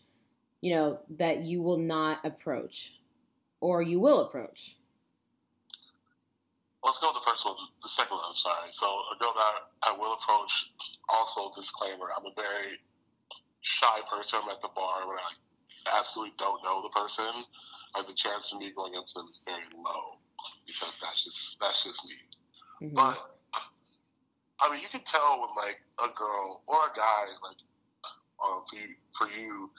you 0.61 0.73
know 0.73 0.99
that 1.17 1.43
you 1.43 1.61
will 1.61 1.77
not 1.77 2.25
approach 2.25 2.93
or 3.61 3.81
you 3.81 3.99
will 3.99 4.21
approach? 4.21 4.77
Let's 6.83 6.99
go 6.99 7.11
with 7.13 7.21
the 7.23 7.29
first 7.29 7.45
one 7.45 7.55
the 7.81 7.89
second 7.89 8.15
one 8.15 8.25
i'm 8.29 8.35
sorry. 8.35 8.69
So 8.71 8.85
a 8.87 9.19
girl 9.19 9.33
that 9.35 9.53
i 9.83 9.97
will 9.97 10.13
approach 10.13 10.71
also 11.09 11.51
disclaimer 11.55 12.07
i'm 12.15 12.25
a 12.25 12.33
very 12.35 12.79
shy 13.61 13.99
person 14.09 14.39
I'm 14.43 14.49
at 14.49 14.61
the 14.61 14.69
bar 14.73 15.07
when 15.07 15.17
i 15.17 15.31
absolutely 15.87 16.33
don't 16.37 16.63
know 16.63 16.81
the 16.81 16.89
person, 16.89 17.45
or 17.95 18.03
the 18.03 18.13
chance 18.13 18.51
of 18.53 18.59
me 18.59 18.71
going 18.75 18.95
up 18.95 19.05
to 19.07 19.13
them 19.19 19.27
is 19.29 19.41
very 19.45 19.69
low 19.73 20.19
because 20.65 20.93
that's 21.01 21.23
just 21.23 21.57
that's 21.59 21.83
just 21.83 22.05
me. 22.05 22.17
Mm-hmm. 22.81 22.95
But 22.95 23.17
I 24.61 24.71
mean, 24.71 24.81
you 24.81 24.89
can 24.91 25.03
tell 25.03 25.39
when 25.39 25.55
like 25.55 25.79
a 25.99 26.11
girl 26.15 26.61
or 26.67 26.91
a 26.91 26.93
guy, 26.95 27.31
like 27.43 27.59
um, 28.43 28.63
for 28.69 28.75
you, 28.75 28.95
for 29.17 29.27
you, 29.31 29.71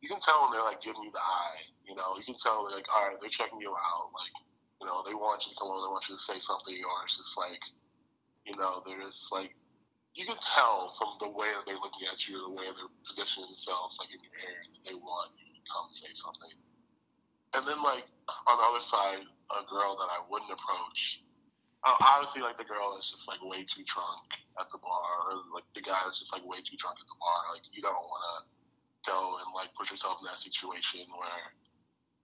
you 0.00 0.08
can 0.08 0.20
tell 0.20 0.42
when 0.42 0.52
they're 0.52 0.64
like 0.64 0.80
giving 0.80 1.02
you 1.04 1.12
the 1.12 1.22
eye. 1.22 1.62
You 1.86 1.94
know, 1.94 2.16
you 2.16 2.24
can 2.24 2.36
tell 2.36 2.64
they're 2.66 2.76
like, 2.76 2.88
all 2.88 3.08
right, 3.08 3.16
they're 3.20 3.32
checking 3.32 3.60
you 3.60 3.70
out. 3.70 4.08
Like, 4.12 4.34
you 4.80 4.86
know, 4.86 5.04
they 5.06 5.14
want 5.14 5.46
you 5.46 5.52
to 5.52 5.58
come 5.58 5.68
over, 5.68 5.84
they 5.84 5.92
want 5.92 6.08
you 6.08 6.16
to 6.16 6.20
say 6.20 6.38
something, 6.40 6.74
or 6.74 6.96
it's 7.04 7.16
just 7.16 7.36
like, 7.36 7.62
you 8.44 8.56
know, 8.56 8.82
they're 8.84 9.00
just 9.04 9.30
like 9.32 9.54
you 10.14 10.28
can 10.28 10.36
tell 10.44 10.92
from 11.00 11.16
the 11.24 11.30
way 11.32 11.48
that 11.56 11.64
they're 11.64 11.80
looking 11.80 12.04
at 12.12 12.28
you, 12.28 12.36
the 12.36 12.52
way 12.52 12.68
they're 12.68 12.94
positioning 13.08 13.48
themselves, 13.48 13.96
like 13.96 14.12
in 14.12 14.20
your 14.20 14.36
hair, 14.44 14.60
that 14.60 14.82
they 14.84 14.96
want 14.96 15.32
you 15.40 15.48
to 15.56 15.62
come 15.64 15.88
say 15.88 16.12
something. 16.12 16.52
And 17.56 17.64
then, 17.64 17.80
like 17.80 18.04
on 18.48 18.56
the 18.60 18.66
other 18.68 18.84
side, 18.84 19.24
a 19.52 19.64
girl 19.68 19.96
that 19.96 20.08
I 20.12 20.20
wouldn't 20.28 20.52
approach. 20.52 21.20
Oh, 21.84 21.96
Obviously, 22.00 22.44
like 22.44 22.56
the 22.60 22.68
girl 22.68 22.96
is 23.00 23.08
just 23.08 23.26
like 23.26 23.40
way 23.42 23.64
too 23.64 23.84
drunk 23.88 24.24
at 24.60 24.68
the 24.70 24.78
bar, 24.78 25.32
or 25.32 25.40
like 25.52 25.66
the 25.74 25.84
guy 25.84 26.00
is 26.08 26.20
just 26.20 26.32
like 26.32 26.44
way 26.44 26.60
too 26.60 26.76
drunk 26.76 27.00
at 27.00 27.08
the 27.08 27.18
bar. 27.18 27.40
Like 27.52 27.64
you 27.72 27.80
don't 27.80 27.96
want 27.96 28.24
to 28.28 28.36
go 29.08 29.40
and 29.42 29.48
like 29.56 29.72
put 29.74 29.90
yourself 29.90 30.20
in 30.20 30.28
that 30.28 30.38
situation 30.38 31.08
where, 31.16 31.56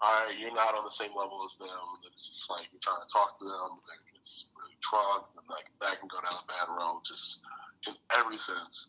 all 0.01 0.27
right, 0.27 0.39
you're 0.39 0.55
not 0.55 0.79
on 0.79 0.85
the 0.85 0.95
same 0.95 1.11
level 1.11 1.43
as 1.43 1.59
them, 1.59 1.67
and 1.67 2.13
it's 2.15 2.29
just 2.29 2.51
like 2.51 2.71
you're 2.71 2.83
trying 2.83 3.03
to 3.03 3.11
talk 3.11 3.39
to 3.39 3.45
them, 3.45 3.83
it's 4.15 4.47
really 4.55 4.79
drunk, 4.79 5.27
and 5.35 5.47
like 5.51 5.71
that 5.81 5.99
can 5.99 6.09
go 6.09 6.23
down 6.23 6.39
a 6.39 6.47
bad 6.47 6.71
road. 6.71 7.03
Just 7.03 7.39
in 7.87 7.95
every 8.19 8.37
sense. 8.37 8.89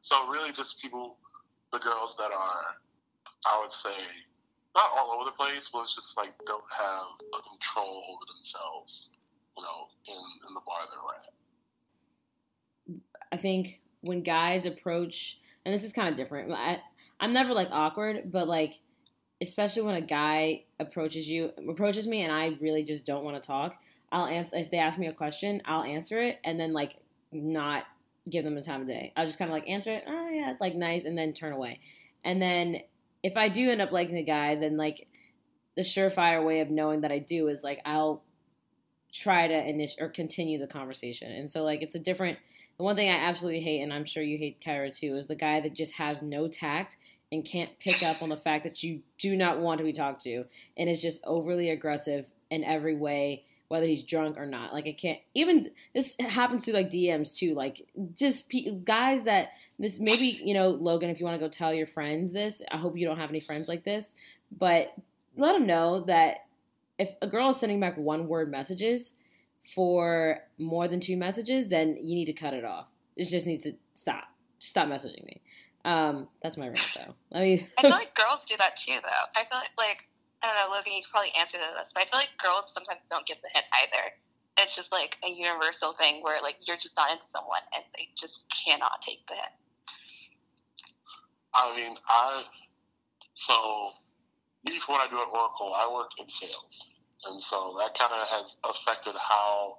So 0.00 0.28
really, 0.28 0.52
just 0.52 0.80
people, 0.80 1.18
the 1.72 1.78
girls 1.78 2.14
that 2.18 2.30
are, 2.30 2.78
I 3.46 3.60
would 3.60 3.72
say, 3.72 3.94
not 4.74 4.90
all 4.96 5.10
over 5.12 5.30
the 5.30 5.36
place, 5.36 5.70
but 5.72 5.82
it's 5.82 5.94
just 5.94 6.16
like 6.16 6.30
don't 6.46 6.64
have 6.70 7.06
a 7.34 7.40
control 7.48 8.02
over 8.10 8.24
themselves, 8.32 9.10
you 9.56 9.62
know, 9.62 9.88
in 10.06 10.48
in 10.48 10.54
the 10.54 10.62
bar 10.66 10.82
they're 10.90 11.18
at. 11.18 11.34
I 13.32 13.36
think 13.36 13.80
when 14.00 14.22
guys 14.22 14.66
approach, 14.66 15.38
and 15.64 15.74
this 15.74 15.84
is 15.84 15.92
kind 15.92 16.08
of 16.08 16.16
different. 16.16 16.52
I, 16.52 16.80
I'm 17.20 17.32
never 17.32 17.52
like 17.52 17.68
awkward, 17.70 18.30
but 18.30 18.48
like 18.48 18.78
especially 19.40 19.82
when 19.82 19.94
a 19.94 20.00
guy 20.00 20.64
approaches 20.80 21.28
you 21.28 21.52
approaches 21.68 22.06
me 22.06 22.22
and 22.22 22.32
I 22.32 22.56
really 22.60 22.84
just 22.84 23.06
don't 23.06 23.24
want 23.24 23.40
to 23.40 23.46
talk, 23.46 23.76
I'll 24.10 24.26
answer 24.26 24.56
if 24.56 24.70
they 24.70 24.78
ask 24.78 24.98
me 24.98 25.06
a 25.06 25.12
question, 25.12 25.62
I'll 25.64 25.82
answer 25.82 26.20
it 26.22 26.38
and 26.44 26.58
then 26.58 26.72
like 26.72 26.96
not 27.32 27.84
give 28.28 28.44
them 28.44 28.54
the 28.54 28.62
time 28.62 28.82
of 28.82 28.86
day. 28.86 29.12
I'll 29.16 29.26
just 29.26 29.38
kind 29.38 29.50
of 29.50 29.54
like 29.54 29.68
answer 29.68 29.90
it, 29.90 30.04
oh 30.06 30.28
yeah, 30.30 30.54
like 30.60 30.74
nice, 30.74 31.04
and 31.04 31.16
then 31.16 31.32
turn 31.32 31.52
away. 31.52 31.80
And 32.24 32.42
then 32.42 32.78
if 33.22 33.36
I 33.36 33.48
do 33.48 33.70
end 33.70 33.80
up 33.80 33.92
liking 33.92 34.16
the 34.16 34.22
guy, 34.22 34.56
then 34.56 34.76
like 34.76 35.06
the 35.76 35.82
surefire 35.82 36.44
way 36.44 36.60
of 36.60 36.70
knowing 36.70 37.02
that 37.02 37.12
I 37.12 37.18
do 37.18 37.48
is 37.48 37.62
like 37.62 37.80
I'll 37.84 38.24
try 39.12 39.46
to 39.46 39.68
initiate 39.68 40.02
or 40.02 40.08
continue 40.08 40.58
the 40.58 40.66
conversation. 40.66 41.30
And 41.30 41.50
so 41.50 41.62
like 41.62 41.82
it's 41.82 41.94
a 41.94 42.00
different. 42.00 42.38
The 42.76 42.84
one 42.84 42.94
thing 42.94 43.10
I 43.10 43.16
absolutely 43.16 43.60
hate, 43.60 43.82
and 43.82 43.92
I'm 43.92 44.04
sure 44.04 44.22
you 44.22 44.38
hate 44.38 44.60
Kyra 44.60 44.96
too, 44.96 45.16
is 45.16 45.26
the 45.26 45.34
guy 45.34 45.60
that 45.60 45.74
just 45.74 45.94
has 45.94 46.22
no 46.22 46.46
tact 46.46 46.96
and 47.30 47.44
can't 47.44 47.78
pick 47.78 48.02
up 48.02 48.22
on 48.22 48.28
the 48.28 48.36
fact 48.36 48.64
that 48.64 48.82
you 48.82 49.02
do 49.18 49.36
not 49.36 49.60
want 49.60 49.78
to 49.78 49.84
be 49.84 49.92
talked 49.92 50.22
to 50.22 50.44
and 50.76 50.88
is 50.88 51.02
just 51.02 51.20
overly 51.24 51.70
aggressive 51.70 52.26
in 52.50 52.64
every 52.64 52.94
way 52.94 53.44
whether 53.68 53.84
he's 53.86 54.02
drunk 54.02 54.38
or 54.38 54.46
not. 54.46 54.72
Like 54.72 54.86
I 54.86 54.92
can't 54.92 55.18
even 55.34 55.70
this 55.94 56.16
happens 56.18 56.64
to 56.64 56.72
like 56.72 56.90
DMs 56.90 57.36
too. 57.36 57.54
Like 57.54 57.86
just 58.16 58.48
pe- 58.48 58.74
guys 58.84 59.24
that 59.24 59.48
this 59.78 60.00
maybe 60.00 60.40
you 60.42 60.54
know 60.54 60.70
Logan, 60.70 61.10
if 61.10 61.20
you 61.20 61.26
want 61.26 61.38
to 61.38 61.46
go 61.46 61.50
tell 61.50 61.72
your 61.72 61.86
friends 61.86 62.32
this, 62.32 62.62
I 62.70 62.78
hope 62.78 62.96
you 62.96 63.06
don't 63.06 63.18
have 63.18 63.30
any 63.30 63.40
friends 63.40 63.68
like 63.68 63.84
this, 63.84 64.14
but 64.50 64.94
let 65.36 65.52
them 65.52 65.66
know 65.66 66.04
that 66.04 66.46
if 66.98 67.10
a 67.22 67.26
girl 67.26 67.50
is 67.50 67.58
sending 67.58 67.78
back 67.78 67.96
one 67.96 68.26
word 68.26 68.48
messages 68.48 69.14
for 69.74 70.40
more 70.58 70.88
than 70.88 70.98
two 70.98 71.16
messages, 71.16 71.68
then 71.68 71.98
you 72.00 72.14
need 72.14 72.24
to 72.24 72.32
cut 72.32 72.54
it 72.54 72.64
off. 72.64 72.86
It 73.16 73.24
just 73.24 73.46
needs 73.46 73.64
to 73.64 73.74
stop. 73.94 74.24
Stop 74.58 74.88
messaging 74.88 75.24
me. 75.26 75.42
Um, 75.84 76.28
that's 76.42 76.56
my 76.56 76.68
rant 76.68 76.88
though. 76.94 77.14
Let 77.30 77.42
me. 77.42 77.66
I 77.78 77.82
feel 77.82 77.90
like 78.02 78.14
girls 78.14 78.44
do 78.48 78.56
that 78.58 78.76
too, 78.76 78.98
though. 79.02 79.24
I 79.36 79.44
feel 79.46 79.58
like, 79.58 79.74
like 79.78 80.00
I 80.42 80.48
don't 80.48 80.56
know, 80.56 80.74
Logan, 80.74 80.92
you 80.92 81.02
could 81.02 81.10
probably 81.10 81.32
answer 81.38 81.58
this, 81.58 81.90
but 81.94 82.04
I 82.04 82.10
feel 82.10 82.20
like 82.20 82.34
girls 82.42 82.70
sometimes 82.72 83.06
don't 83.10 83.26
get 83.26 83.38
the 83.42 83.48
hint 83.54 83.66
either. 83.82 84.12
It's 84.58 84.74
just 84.74 84.90
like 84.90 85.16
a 85.24 85.30
universal 85.30 85.92
thing 85.94 86.22
where 86.22 86.42
like 86.42 86.56
you're 86.66 86.76
just 86.76 86.96
not 86.96 87.12
into 87.12 87.26
someone 87.30 87.62
and 87.74 87.84
they 87.96 88.08
just 88.18 88.46
cannot 88.50 89.02
take 89.02 89.26
the 89.28 89.34
hint. 89.34 89.54
I 91.54 91.74
mean, 91.76 91.96
I 92.08 92.44
so 93.34 93.90
me 94.64 94.80
for 94.84 94.92
what 94.92 95.06
I 95.06 95.10
do 95.10 95.16
at 95.18 95.28
Oracle, 95.28 95.72
I 95.74 95.90
work 95.92 96.10
in 96.18 96.28
sales, 96.28 96.86
and 97.26 97.40
so 97.40 97.76
that 97.78 97.98
kind 97.98 98.12
of 98.12 98.26
has 98.28 98.56
affected 98.64 99.14
how 99.18 99.78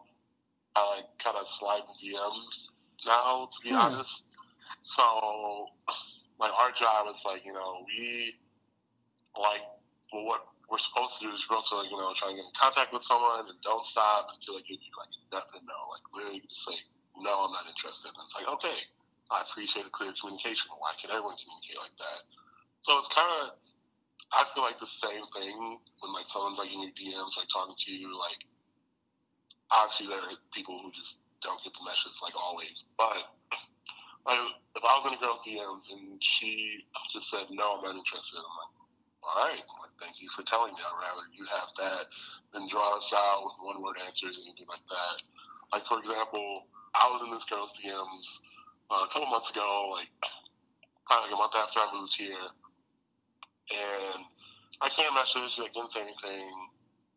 I 0.75 0.95
like 0.97 1.05
kind 1.23 1.37
of 1.37 1.47
slide 1.47 1.83
the 1.87 2.07
DMs 2.07 2.69
now. 3.05 3.47
To 3.51 3.57
be 3.63 3.69
Hmm. 3.71 3.75
honest, 3.75 4.23
so 4.81 5.67
like 6.39 6.51
our 6.53 6.71
job 6.71 7.07
is 7.11 7.21
like 7.25 7.45
you 7.45 7.53
know 7.53 7.83
we 7.87 8.35
like 9.37 9.63
well, 10.13 10.25
what 10.25 10.41
we're 10.69 10.81
supposed 10.81 11.17
to 11.17 11.29
do 11.29 11.33
is 11.33 11.45
we're 11.49 11.57
also 11.57 11.81
like, 11.81 11.89
you 11.89 11.97
know 11.97 12.13
try 12.15 12.29
and 12.29 12.37
get 12.37 12.45
in 12.45 12.55
contact 12.57 12.93
with 12.93 13.03
someone 13.03 13.45
and 13.45 13.59
don't 13.61 13.85
stop 13.85 14.29
until 14.33 14.57
give 14.61 14.81
you 14.81 14.93
like 14.97 15.11
definite 15.29 15.65
no, 15.65 15.77
like 15.93 16.05
literally 16.13 16.41
just 16.45 16.65
say 16.65 16.77
no, 17.17 17.49
I'm 17.49 17.51
not 17.51 17.65
interested. 17.67 18.09
And 18.09 18.21
it's 18.23 18.33
like 18.37 18.47
okay, 18.47 18.79
I 19.29 19.45
appreciate 19.45 19.85
the 19.85 19.93
clear 19.93 20.13
communication. 20.17 20.73
Why 20.81 20.97
can't 20.97 21.13
everyone 21.13 21.37
communicate 21.37 21.77
like 21.77 21.93
that? 22.01 22.19
So 22.81 22.97
it's 22.97 23.11
kind 23.13 23.29
of, 23.43 23.59
I 24.33 24.45
feel 24.53 24.65
like 24.65 24.81
the 24.81 24.89
same 24.89 25.25
thing 25.37 25.53
when 26.01 26.11
like 26.13 26.25
someone's 26.33 26.57
like 26.57 26.73
in 26.73 26.81
your 26.81 26.95
DMs, 26.97 27.37
like 27.37 27.49
talking 27.53 27.77
to 27.77 27.91
you. 27.91 28.09
Like, 28.17 28.41
obviously 29.69 30.09
there 30.09 30.21
are 30.21 30.33
people 30.49 30.81
who 30.81 30.89
just 30.95 31.21
don't 31.45 31.61
get 31.61 31.77
the 31.77 31.85
message, 31.85 32.17
like 32.25 32.33
always. 32.33 32.73
But 32.97 33.29
like, 34.25 34.39
if 34.75 34.83
I 34.83 34.93
was 34.99 35.05
in 35.07 35.17
a 35.17 35.21
girl's 35.21 35.43
DMs 35.43 35.91
and 35.91 36.21
she 36.23 36.85
just 37.13 37.29
said 37.29 37.47
no, 37.51 37.79
I'm 37.79 37.83
not 37.83 37.95
interested, 37.95 38.39
I'm 38.39 38.55
like, 38.59 38.73
all 39.23 39.35
right, 39.35 39.63
like, 39.83 39.95
thank 39.99 40.21
you 40.21 40.29
for 40.31 40.43
telling 40.47 40.71
me. 40.73 40.79
I'd 40.79 40.95
rather 40.95 41.27
you 41.35 41.43
have 41.51 41.69
that 41.75 42.07
than 42.53 42.67
draw 42.71 42.97
us 42.97 43.11
out 43.13 43.45
with 43.45 43.55
one 43.61 43.83
word 43.83 43.99
answers 44.05 44.39
anything 44.41 44.67
like 44.67 44.83
that. 44.89 45.21
Like 45.71 45.85
for 45.85 45.99
example, 45.99 46.65
I 46.95 47.05
was 47.11 47.21
in 47.21 47.29
this 47.29 47.45
girl's 47.45 47.73
DMs 47.77 48.27
uh, 48.89 49.05
a 49.05 49.09
couple 49.13 49.29
months 49.29 49.51
ago, 49.51 49.93
like 49.93 50.09
probably 51.05 51.29
like 51.29 51.37
a 51.37 51.41
month 51.41 51.55
after 51.55 51.79
I 51.79 51.87
moved 51.93 52.15
here, 52.17 52.47
and 53.69 54.25
I 54.81 54.89
sent 54.89 55.07
her 55.07 55.13
a 55.13 55.19
message. 55.19 55.53
She 55.53 55.61
like, 55.61 55.73
didn't 55.73 55.93
say 55.93 56.01
anything. 56.01 56.49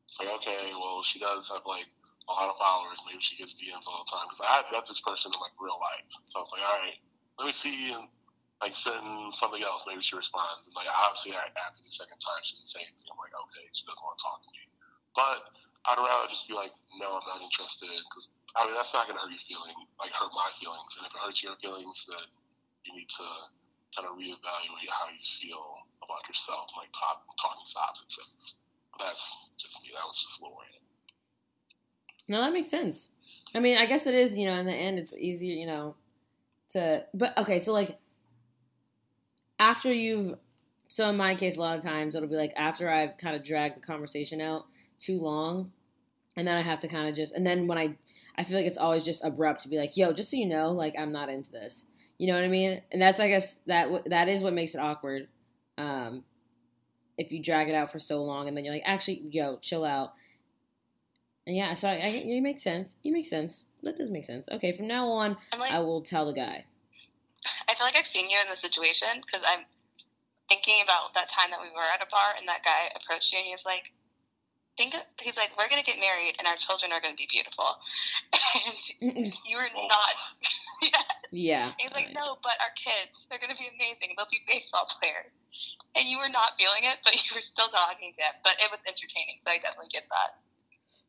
It's 0.05 0.19
like, 0.21 0.29
okay, 0.43 0.75
well, 0.77 1.01
she 1.07 1.19
does 1.19 1.49
have 1.49 1.65
like 1.65 1.89
a 2.29 2.33
lot 2.33 2.51
of 2.51 2.57
followers. 2.59 2.99
Maybe 3.07 3.23
she 3.23 3.35
gets 3.39 3.55
DMs 3.59 3.87
all 3.91 4.07
the 4.07 4.11
time 4.11 4.31
because 4.31 4.43
I 4.43 4.63
had 4.63 4.67
met 4.71 4.87
this 4.87 5.03
person 5.03 5.35
in 5.35 5.39
like 5.43 5.55
real 5.59 5.79
life. 5.79 6.07
So 6.31 6.39
I 6.39 6.43
was 6.43 6.53
like, 6.55 6.65
all 6.65 6.79
right, 6.79 6.99
let 7.39 7.51
me 7.51 7.55
see 7.55 7.91
and 7.91 8.07
like 8.63 8.79
send 8.79 9.35
something 9.35 9.63
else. 9.63 9.83
Maybe 9.91 10.05
she 10.07 10.15
responds. 10.15 10.63
And 10.67 10.75
like 10.79 10.87
obviously, 10.87 11.35
I, 11.35 11.51
after 11.59 11.83
the 11.83 11.91
second 11.91 12.23
time, 12.23 12.41
she 12.47 12.55
didn't 12.59 12.71
say 12.71 12.83
anything. 12.87 13.11
I'm 13.11 13.19
like, 13.19 13.35
okay, 13.35 13.67
she 13.75 13.83
doesn't 13.89 14.03
want 14.03 14.17
to 14.19 14.23
talk 14.23 14.39
to 14.47 14.51
me. 14.55 14.63
But 15.19 15.39
I'd 15.91 15.99
rather 15.99 16.31
just 16.31 16.47
be 16.47 16.55
like, 16.55 16.71
no, 17.03 17.19
I'm 17.19 17.27
not 17.27 17.43
interested 17.43 17.91
because 17.91 18.31
I 18.55 18.71
mean 18.71 18.79
that's 18.79 18.95
not 18.95 19.11
gonna 19.11 19.19
hurt 19.19 19.35
your 19.35 19.47
feeling, 19.51 19.75
like 19.99 20.15
hurt 20.15 20.31
my 20.31 20.51
feelings. 20.63 20.95
And 20.95 21.03
if 21.09 21.11
it 21.11 21.21
hurts 21.21 21.43
your 21.43 21.59
feelings, 21.59 22.07
then 22.07 22.23
you 22.87 22.95
need 22.95 23.11
to 23.19 23.29
kind 23.99 24.07
of 24.07 24.15
reevaluate 24.15 24.91
how 24.95 25.11
you 25.11 25.23
feel 25.43 25.85
about 26.01 26.23
yourself, 26.31 26.71
like 26.79 26.89
talk, 26.95 27.27
talking 27.37 27.67
to 27.67 27.77
opposite 27.83 28.15
sex. 28.15 28.55
That's 28.97 29.25
just 29.59 29.83
me. 29.83 29.91
That 29.93 30.07
was 30.07 30.17
just 30.23 30.39
a 30.39 30.47
little 30.47 30.57
rant. 30.63 30.92
No, 32.29 32.41
that 32.41 32.53
makes 32.53 32.71
sense. 32.71 33.11
I 33.55 33.61
mean, 33.61 33.77
I 33.77 33.87
guess 33.87 34.07
it 34.07 34.15
is. 34.15 34.37
You 34.37 34.47
know, 34.47 34.55
in 34.55 34.67
the 34.67 34.73
end, 34.73 34.99
it's 34.99 35.13
easier. 35.15 35.55
You 35.55 35.67
know, 35.67 35.95
to 36.71 37.05
but 37.15 37.37
okay. 37.39 37.61
So 37.61 37.73
like, 37.73 37.99
after 39.59 39.93
you've 39.93 40.37
so 40.89 41.09
in 41.09 41.17
my 41.17 41.35
case, 41.35 41.57
a 41.57 41.61
lot 41.61 41.77
of 41.77 41.83
times 41.83 42.15
it'll 42.15 42.29
be 42.29 42.37
like 42.37 42.53
after 42.57 42.91
I've 42.91 43.17
kind 43.17 43.35
of 43.35 43.45
dragged 43.45 43.77
the 43.77 43.87
conversation 43.87 44.41
out 44.41 44.67
too 44.99 45.21
long, 45.21 45.73
and 46.37 46.47
then 46.47 46.57
I 46.57 46.63
have 46.63 46.81
to 46.81 46.89
kind 46.89 47.09
of 47.09 47.17
just 47.17 47.35
and 47.35 47.47
then 47.47 47.67
when 47.67 47.79
I 47.79 47.97
I 48.37 48.45
feel 48.45 48.57
like 48.57 48.67
it's 48.67 48.79
always 48.79 49.05
just 49.05 49.25
abrupt 49.25 49.63
to 49.63 49.69
be 49.69 49.79
like, 49.79 49.97
yo, 49.97 50.13
just 50.13 50.31
so 50.31 50.37
you 50.37 50.47
know, 50.47 50.71
like 50.71 50.95
I'm 50.99 51.13
not 51.13 51.29
into 51.29 51.51
this. 51.51 51.85
You 52.19 52.29
know 52.29 52.35
what 52.35 52.45
I 52.45 52.49
mean? 52.49 52.83
And 52.91 53.03
that's 53.03 53.21
I 53.21 53.29
guess 53.29 53.57
that 53.67 53.89
that 54.07 54.29
is 54.29 54.43
what 54.43 54.53
makes 54.53 54.75
it 54.75 54.81
awkward. 54.81 55.29
Um, 55.77 56.25
if 57.19 57.33
you 57.33 57.43
drag 57.43 57.69
it 57.69 57.75
out 57.75 57.93
for 57.93 57.99
so 57.99 58.23
long 58.23 58.49
and 58.49 58.57
then 58.57 58.65
you're 58.65 58.75
like, 58.75 58.85
actually, 58.87 59.23
yo, 59.31 59.59
chill 59.59 59.85
out. 59.85 60.15
And 61.47 61.57
yeah, 61.57 61.75
so 61.75 61.89
I, 61.89 61.95
I 61.95 62.09
you 62.25 62.41
make 62.41 62.61
sense. 62.61 62.95
You 63.03 63.13
make 63.13 63.27
sense. 63.27 63.65
That 63.83 63.97
does 63.97 64.11
make 64.11 64.25
sense. 64.25 64.49
Okay, 64.49 64.73
from 64.77 64.87
now 64.87 65.09
on, 65.11 65.37
like, 65.59 65.73
I 65.73 65.81
will 65.81 66.03
tell 66.03 66.27
the 66.27 66.33
guy. 66.33 66.67
I 67.69 67.75
feel 67.75 67.87
like 67.87 67.97
I've 67.97 68.07
seen 68.07 68.31
you 68.31 68.39
in 68.39 68.49
this 68.49 68.61
situation 68.61 69.19
because 69.27 69.43
I'm 69.43 69.67
thinking 70.49 70.79
about 70.85 71.15
that 71.15 71.27
time 71.29 71.51
that 71.51 71.59
we 71.59 71.71
were 71.75 71.83
at 71.83 71.99
a 71.99 72.07
bar 72.11 72.39
and 72.39 72.47
that 72.47 72.63
guy 72.63 72.95
approached 72.95 73.33
you 73.33 73.43
and 73.43 73.49
he's 73.51 73.67
like, 73.67 73.91
think 74.77 74.95
of, 74.95 75.03
he's 75.19 75.37
like, 75.37 75.51
we're 75.59 75.69
gonna 75.69 75.83
get 75.83 75.99
married 75.99 76.39
and 76.39 76.47
our 76.47 76.55
children 76.57 76.95
are 76.95 77.03
gonna 77.03 77.19
be 77.19 77.27
beautiful, 77.27 77.77
and 79.03 79.35
you 79.43 79.59
were 79.59 79.73
not. 79.75 80.15
yeah. 80.83 81.03
yeah. 81.33 81.67
He's 81.77 81.93
like, 81.93 82.15
right. 82.15 82.23
no, 82.23 82.39
but 82.41 82.57
our 82.63 82.73
kids, 82.79 83.13
they're 83.29 83.43
gonna 83.43 83.59
be 83.59 83.67
amazing. 83.67 84.15
They'll 84.15 84.31
be 84.31 84.47
baseball 84.47 84.87
players. 84.87 85.35
And 85.93 86.09
you 86.09 86.17
were 86.17 86.33
not 86.33 86.57
feeling 86.57 86.89
it, 86.89 87.03
but 87.05 87.19
you 87.19 87.37
were 87.37 87.45
still 87.45 87.69
talking 87.69 88.15
to 88.17 88.21
him. 88.23 88.35
But 88.41 88.57
it 88.63 88.73
was 88.73 88.81
entertaining, 88.89 89.45
so 89.45 89.53
I 89.53 89.61
definitely 89.61 89.93
get 89.93 90.09
that. 90.09 90.41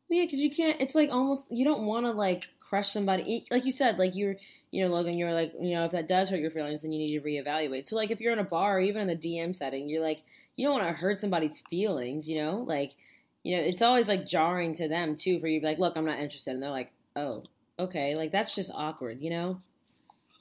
Yeah, 0.08 0.24
because 0.24 0.40
you 0.40 0.50
can't. 0.50 0.80
It's 0.80 0.94
like 0.94 1.10
almost 1.10 1.50
you 1.50 1.64
don't 1.64 1.86
want 1.86 2.06
to 2.06 2.12
like 2.12 2.46
crush 2.60 2.90
somebody. 2.90 3.46
Like 3.50 3.64
you 3.64 3.72
said, 3.72 3.98
like 3.98 4.14
you're, 4.14 4.36
you 4.70 4.84
know, 4.84 4.92
Logan. 4.92 5.16
You're 5.16 5.32
like, 5.32 5.52
you 5.58 5.74
know, 5.74 5.84
if 5.84 5.92
that 5.92 6.08
does 6.08 6.30
hurt 6.30 6.40
your 6.40 6.50
feelings, 6.50 6.82
then 6.82 6.92
you 6.92 6.98
need 6.98 7.18
to 7.18 7.26
reevaluate. 7.26 7.88
So 7.88 7.96
like, 7.96 8.10
if 8.10 8.20
you're 8.20 8.32
in 8.32 8.38
a 8.38 8.44
bar 8.44 8.76
or 8.76 8.80
even 8.80 9.08
in 9.08 9.16
a 9.16 9.20
DM 9.20 9.56
setting, 9.56 9.88
you're 9.88 10.02
like, 10.02 10.22
you 10.56 10.66
don't 10.66 10.78
want 10.78 10.88
to 10.88 11.00
hurt 11.00 11.20
somebody's 11.20 11.62
feelings. 11.70 12.28
You 12.28 12.42
know, 12.42 12.64
like, 12.66 12.94
you 13.42 13.56
know, 13.56 13.62
it's 13.62 13.82
always 13.82 14.08
like 14.08 14.26
jarring 14.26 14.74
to 14.76 14.88
them 14.88 15.16
too 15.16 15.40
for 15.40 15.48
you 15.48 15.60
be 15.60 15.66
like, 15.66 15.78
look, 15.78 15.96
I'm 15.96 16.04
not 16.04 16.20
interested, 16.20 16.52
and 16.52 16.62
they're 16.62 16.70
like, 16.70 16.92
oh, 17.16 17.44
okay, 17.78 18.14
like 18.14 18.32
that's 18.32 18.54
just 18.54 18.70
awkward. 18.74 19.20
You 19.20 19.30
know? 19.30 19.60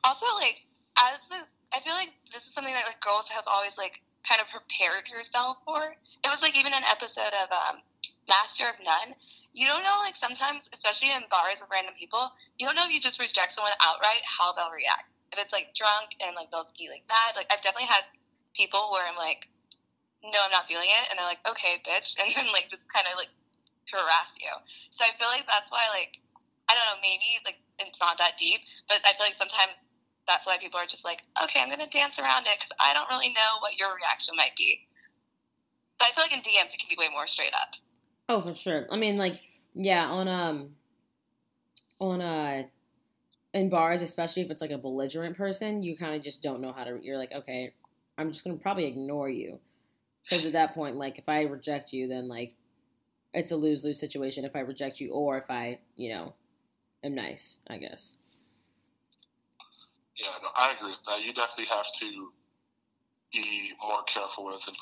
Also, 0.03 0.25
like, 0.35 0.63
as 0.97 1.19
a, 1.31 1.75
I 1.75 1.81
feel 1.81 1.93
like 1.93 2.09
this 2.31 2.45
is 2.45 2.53
something 2.53 2.73
that 2.73 2.85
like 2.85 3.01
girls 3.01 3.29
have 3.29 3.45
always 3.47 3.77
like 3.77 4.01
kind 4.27 4.41
of 4.41 4.47
prepared 4.47 5.07
yourself 5.09 5.57
for. 5.65 5.95
It 6.23 6.29
was 6.29 6.41
like 6.41 6.57
even 6.57 6.73
an 6.73 6.83
episode 6.89 7.33
of 7.33 7.49
um, 7.51 7.81
Master 8.27 8.65
of 8.67 8.75
None. 8.83 9.15
You 9.53 9.69
don't 9.69 9.85
know, 9.85 10.01
like 10.01 10.17
sometimes, 10.17 10.65
especially 10.73 11.13
in 11.13 11.29
bars 11.29 11.61
with 11.61 11.69
random 11.69 11.93
people, 11.93 12.33
you 12.57 12.65
don't 12.65 12.73
know 12.73 12.89
if 12.89 12.93
you 12.93 12.97
just 12.97 13.21
reject 13.21 13.53
someone 13.53 13.77
outright 13.85 14.25
how 14.25 14.49
they'll 14.57 14.73
react. 14.73 15.13
If 15.29 15.37
it's 15.37 15.53
like 15.53 15.77
drunk 15.77 16.17
and 16.17 16.33
like 16.33 16.49
they'll 16.49 16.69
be 16.73 16.89
like 16.89 17.05
mad, 17.05 17.37
like 17.37 17.49
I've 17.53 17.61
definitely 17.61 17.89
had 17.89 18.05
people 18.57 18.89
where 18.89 19.05
I'm 19.05 19.17
like, 19.17 19.45
no, 20.25 20.41
I'm 20.41 20.53
not 20.53 20.65
feeling 20.65 20.89
it, 20.89 21.05
and 21.09 21.21
they're 21.21 21.29
like, 21.29 21.41
okay, 21.45 21.77
bitch, 21.85 22.17
and 22.21 22.33
then 22.33 22.49
like 22.49 22.73
just 22.73 22.85
kind 22.89 23.05
of 23.05 23.13
like 23.13 23.29
harass 23.93 24.33
you. 24.41 24.53
So 24.97 25.05
I 25.05 25.13
feel 25.21 25.29
like 25.29 25.45
that's 25.45 25.69
why 25.69 25.85
like 25.93 26.17
I 26.65 26.73
don't 26.73 26.89
know, 26.89 27.01
maybe 27.05 27.37
like 27.45 27.61
it's 27.77 28.01
not 28.01 28.17
that 28.17 28.41
deep, 28.41 28.65
but 28.89 29.05
I 29.05 29.13
feel 29.13 29.29
like 29.29 29.37
sometimes 29.37 29.77
that's 30.25 30.49
why 30.49 30.57
people 30.57 30.81
are 30.81 30.89
just 30.89 31.05
like, 31.05 31.21
okay, 31.45 31.61
I'm 31.61 31.69
gonna 31.69 31.89
dance 31.93 32.17
around 32.17 32.49
it 32.49 32.57
because 32.57 32.73
I 32.81 32.97
don't 32.97 33.09
really 33.11 33.29
know 33.37 33.61
what 33.61 33.77
your 33.77 33.93
reaction 33.93 34.33
might 34.33 34.57
be. 34.57 34.87
But 35.99 36.09
I 36.09 36.17
feel 36.17 36.25
like 36.25 36.33
in 36.33 36.41
DMs 36.41 36.73
it 36.73 36.81
can 36.81 36.89
be 36.89 36.97
way 36.97 37.11
more 37.13 37.27
straight 37.27 37.53
up. 37.53 37.77
Oh, 38.29 38.41
for 38.41 38.55
sure. 38.55 38.87
I 38.91 38.95
mean, 38.95 39.17
like, 39.17 39.41
yeah, 39.73 40.05
on 40.05 40.27
um, 40.27 40.75
on 41.99 42.21
uh, 42.21 42.63
in 43.53 43.69
bars, 43.69 44.01
especially 44.01 44.43
if 44.43 44.51
it's 44.51 44.61
like 44.61 44.71
a 44.71 44.77
belligerent 44.77 45.37
person, 45.37 45.83
you 45.83 45.97
kind 45.97 46.15
of 46.15 46.23
just 46.23 46.41
don't 46.41 46.61
know 46.61 46.71
how 46.71 46.83
to. 46.83 46.99
You're 47.01 47.17
like, 47.17 47.31
okay, 47.33 47.73
I'm 48.17 48.31
just 48.31 48.43
gonna 48.43 48.57
probably 48.57 48.85
ignore 48.85 49.29
you, 49.29 49.59
because 50.23 50.45
at 50.45 50.53
that 50.53 50.73
point, 50.73 50.95
like, 50.95 51.17
if 51.17 51.27
I 51.27 51.41
reject 51.43 51.91
you, 51.93 52.07
then 52.07 52.27
like, 52.27 52.55
it's 53.33 53.51
a 53.51 53.57
lose 53.57 53.83
lose 53.83 53.99
situation. 53.99 54.45
If 54.45 54.55
I 54.55 54.59
reject 54.59 54.99
you, 54.99 55.11
or 55.11 55.37
if 55.37 55.49
I, 55.49 55.79
you 55.95 56.13
know, 56.13 56.33
am 57.03 57.15
nice, 57.15 57.59
I 57.67 57.77
guess. 57.77 58.15
Yeah, 60.17 60.27
no, 60.41 60.49
I 60.55 60.73
agree 60.73 60.91
with 60.91 60.99
that. 61.07 61.21
You 61.21 61.33
definitely 61.33 61.65
have 61.65 61.87
to 61.99 62.31
be 63.33 63.71
more 63.81 64.03
careful 64.03 64.45
when 64.45 64.53
it's 64.53 64.67
in, 64.67 64.75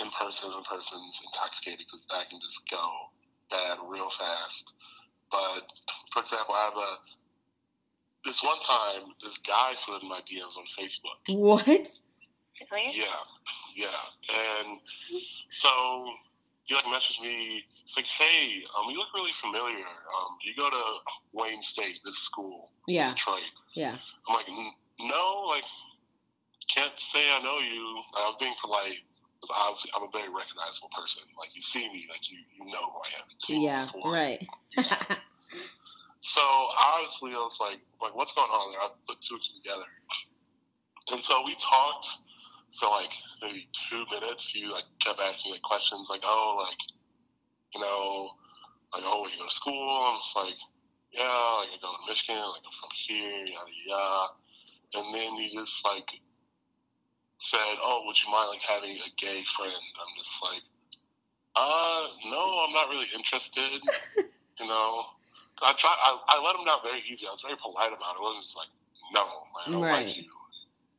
in 0.00 0.10
person 0.20 0.50
and 0.52 0.58
the 0.64 0.68
person's 0.68 1.14
intoxicated 1.26 1.86
because 1.86 2.00
that 2.10 2.28
can 2.30 2.40
just 2.42 2.62
go 2.70 2.82
bad 3.50 3.78
real 3.86 4.10
fast. 4.18 4.64
But 5.30 5.66
for 6.12 6.22
example, 6.22 6.54
I 6.54 6.64
have 6.70 6.76
a 6.78 6.92
this 8.24 8.42
one 8.42 8.60
time 8.60 9.12
this 9.22 9.38
guy 9.46 9.74
slid 9.74 10.02
in 10.02 10.08
my 10.08 10.20
DMs 10.20 10.56
on 10.56 10.64
Facebook. 10.78 11.18
What? 11.28 11.66
Yeah, 12.94 13.20
yeah, 13.76 14.32
and 14.62 14.78
so 15.50 16.06
he 16.64 16.74
like 16.74 16.84
messaged 16.84 17.20
me. 17.22 17.64
It's 17.84 17.96
like, 17.96 18.06
hey, 18.06 18.64
um, 18.78 18.90
you 18.90 18.96
look 18.96 19.08
really 19.14 19.32
familiar. 19.42 19.84
Um, 19.84 20.38
you 20.42 20.54
go 20.56 20.70
to 20.70 20.82
Wayne 21.34 21.60
State, 21.60 21.98
this 22.04 22.16
school, 22.16 22.70
Yeah. 22.86 23.10
Detroit. 23.12 23.42
Yeah. 23.74 23.98
I'm 24.26 24.34
like, 24.36 24.48
"N- 24.48 24.72
no, 25.00 25.44
like, 25.48 25.64
can't 26.74 26.98
say 26.98 27.28
I 27.30 27.42
know 27.42 27.58
you. 27.58 28.00
I 28.16 28.20
was 28.28 28.36
being 28.40 28.54
polite. 28.62 29.00
Because 29.44 29.52
obviously, 29.52 29.92
I'm 29.92 30.08
a 30.08 30.12
very 30.12 30.32
recognizable 30.32 30.88
person. 30.96 31.28
Like, 31.36 31.52
you 31.52 31.60
see 31.60 31.84
me, 31.92 32.08
like, 32.08 32.24
you, 32.32 32.40
you 32.56 32.64
know 32.72 32.88
who 32.88 32.98
I 33.04 33.10
am. 33.20 33.26
Yeah. 33.60 33.84
before. 33.92 34.08
Right. 34.08 34.40
So 36.24 36.40
obviously, 36.40 37.36
I 37.36 37.44
was 37.44 37.60
like, 37.60 37.84
like, 38.00 38.16
what's 38.16 38.32
going 38.32 38.48
on 38.48 38.72
there? 38.72 38.80
I 38.80 38.88
put 39.06 39.20
two 39.20 39.36
and 39.36 39.44
two 39.44 39.60
together. 39.60 39.84
And 41.12 41.20
so 41.20 41.44
we 41.44 41.52
talked 41.60 42.08
for 42.80 42.88
like 42.88 43.12
maybe 43.44 43.68
two 43.76 44.08
minutes. 44.08 44.56
You 44.56 44.72
like 44.72 44.88
kept 45.04 45.20
asking 45.20 45.52
me 45.52 45.60
like 45.60 45.68
questions, 45.68 46.08
like, 46.08 46.24
oh, 46.24 46.64
like, 46.64 46.80
you 47.76 47.80
know, 47.84 48.32
like, 48.96 49.04
oh, 49.04 49.20
where 49.20 49.30
you 49.30 49.36
go 49.36 49.44
to 49.44 49.52
school? 49.52 49.76
I'm 49.76 50.16
just 50.24 50.32
like, 50.34 50.56
yeah, 51.12 51.60
like 51.60 51.76
I 51.76 51.78
go 51.84 51.92
to 51.92 52.08
Michigan, 52.08 52.40
like 52.40 52.64
I'm 52.64 52.72
from 52.72 52.94
here, 53.04 53.44
yada 53.44 53.76
yada. 53.84 54.32
And 54.96 55.06
then 55.12 55.36
you 55.36 55.60
just 55.60 55.84
like 55.84 56.08
said, 57.44 57.76
oh, 57.84 58.02
would 58.06 58.16
you 58.22 58.30
mind 58.32 58.48
like 58.56 58.64
having 58.64 58.96
a 58.96 59.10
gay 59.20 59.44
friend? 59.56 59.72
I'm 60.00 60.12
just 60.16 60.36
like, 60.42 60.64
uh, 61.56 62.02
no, 62.32 62.64
I'm 62.66 62.72
not 62.72 62.88
really 62.88 63.06
interested. 63.14 63.80
you 64.58 64.66
know, 64.66 65.04
I 65.62 65.72
tried. 65.78 65.96
I, 66.02 66.18
I 66.28 66.36
let 66.42 66.56
him 66.56 66.64
down 66.66 66.80
very 66.82 67.00
easy. 67.06 67.26
I 67.28 67.32
was 67.36 67.42
very 67.44 67.56
polite 67.62 67.92
about 67.92 68.16
it. 68.16 68.20
I 68.20 68.22
wasn't 68.22 68.44
just 68.44 68.56
like, 68.56 68.72
no, 69.12 69.24
I 69.54 69.70
don't 69.70 69.82
Right. 69.82 70.06
like 70.08 70.16
you. 70.16 70.24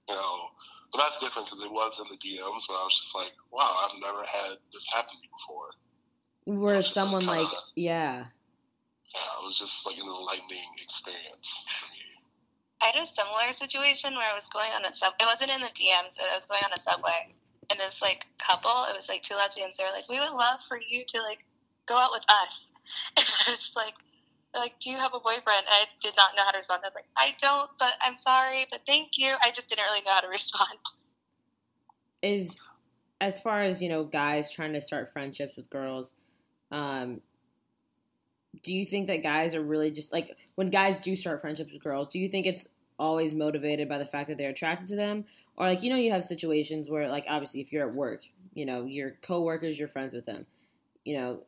You 0.07 0.13
know, 0.15 0.53
but 0.93 1.01
that's 1.01 1.17
different 1.19 1.49
because 1.49 1.65
it 1.65 1.71
was 1.71 1.97
in 1.99 2.07
the 2.13 2.19
DMs. 2.21 2.63
But 2.69 2.77
I 2.77 2.83
was 2.85 2.95
just 2.95 3.15
like, 3.17 3.33
wow, 3.51 3.73
I've 3.83 3.97
never 3.99 4.21
had 4.23 4.61
this 4.71 4.85
happen 4.93 5.17
to 5.17 5.21
me 5.21 5.27
before. 5.33 5.69
Where 6.45 6.77
like, 6.77 6.85
someone 6.85 7.25
like, 7.25 7.49
kinda- 7.49 7.73
yeah. 7.75 8.15
Yeah, 9.11 9.41
it 9.41 9.43
was 9.47 9.57
just 9.57 9.83
like 9.85 9.95
an 9.97 10.05
enlightening 10.05 10.69
experience 10.83 11.49
for 11.67 11.87
me. 11.89 12.04
I 12.81 12.91
had 12.91 13.03
a 13.03 13.07
similar 13.07 13.53
situation 13.53 14.15
where 14.15 14.29
I 14.29 14.35
was 14.35 14.45
going 14.51 14.71
on 14.71 14.85
a 14.85 14.93
sub. 14.93 15.13
It 15.19 15.25
wasn't 15.25 15.51
in 15.51 15.61
the 15.61 15.73
DMs, 15.73 16.17
but 16.17 16.27
I 16.31 16.35
was 16.35 16.45
going 16.45 16.61
on 16.63 16.73
a 16.75 16.81
subway, 16.81 17.33
and 17.69 17.79
this 17.79 18.01
like 18.01 18.25
couple, 18.37 18.85
it 18.89 18.95
was 18.95 19.07
like 19.09 19.23
two 19.23 19.35
lesbians. 19.35 19.77
They 19.77 19.83
were 19.83 19.95
like, 19.95 20.09
"We 20.09 20.19
would 20.19 20.35
love 20.35 20.59
for 20.67 20.79
you 20.79 21.03
to 21.07 21.21
like 21.21 21.45
go 21.87 21.95
out 21.95 22.11
with 22.11 22.23
us." 22.29 22.71
And 23.17 23.25
I 23.47 23.51
was 23.51 23.73
like, 23.75 23.95
like, 24.53 24.77
"Do 24.79 24.91
you 24.91 24.97
have 24.97 25.13
a 25.15 25.19
boyfriend?" 25.19 25.65
And 25.65 25.73
I 25.73 25.85
did 26.01 26.13
not 26.15 26.35
know 26.37 26.43
how 26.43 26.51
to 26.51 26.59
respond. 26.59 26.81
I 26.83 26.87
was 26.89 26.95
like, 26.95 27.09
"I 27.17 27.33
don't, 27.41 27.69
but 27.79 27.93
I'm 28.01 28.17
sorry, 28.17 28.67
but 28.69 28.81
thank 28.85 29.17
you." 29.17 29.33
I 29.43 29.49
just 29.51 29.69
didn't 29.69 29.85
really 29.85 30.03
know 30.05 30.11
how 30.13 30.21
to 30.21 30.27
respond. 30.39 30.77
is 32.21 32.61
as 33.21 33.39
far 33.39 33.63
as 33.63 33.81
you 33.81 33.89
know 33.89 34.03
guys 34.03 34.51
trying 34.51 34.73
to 34.73 34.81
start 34.81 35.11
friendships 35.13 35.55
with 35.55 35.69
girls 35.69 36.13
um 36.71 37.21
do 38.63 38.73
you 38.73 38.85
think 38.85 39.07
that 39.07 39.23
guys 39.23 39.55
are 39.55 39.61
really 39.61 39.91
just 39.91 40.11
like 40.11 40.29
when 40.55 40.69
guys 40.69 40.99
do 40.99 41.15
start 41.15 41.41
friendships 41.41 41.73
with 41.73 41.83
girls 41.83 42.07
do 42.07 42.19
you 42.19 42.29
think 42.29 42.45
it's 42.45 42.67
always 42.97 43.33
motivated 43.33 43.89
by 43.89 43.97
the 43.97 44.05
fact 44.05 44.27
that 44.27 44.37
they're 44.37 44.51
attracted 44.51 44.87
to 44.87 44.95
them 44.95 45.25
or 45.57 45.67
like 45.67 45.83
you 45.83 45.89
know 45.89 45.97
you 45.97 46.11
have 46.11 46.23
situations 46.23 46.89
where 46.89 47.09
like 47.09 47.25
obviously 47.27 47.59
if 47.61 47.71
you're 47.71 47.87
at 47.87 47.95
work 47.95 48.21
you 48.53 48.65
know 48.65 48.85
your 48.85 49.11
coworkers 49.21 49.77
you're 49.77 49.87
friends 49.87 50.13
with 50.13 50.25
them 50.25 50.45
you 51.03 51.17
know 51.17 51.41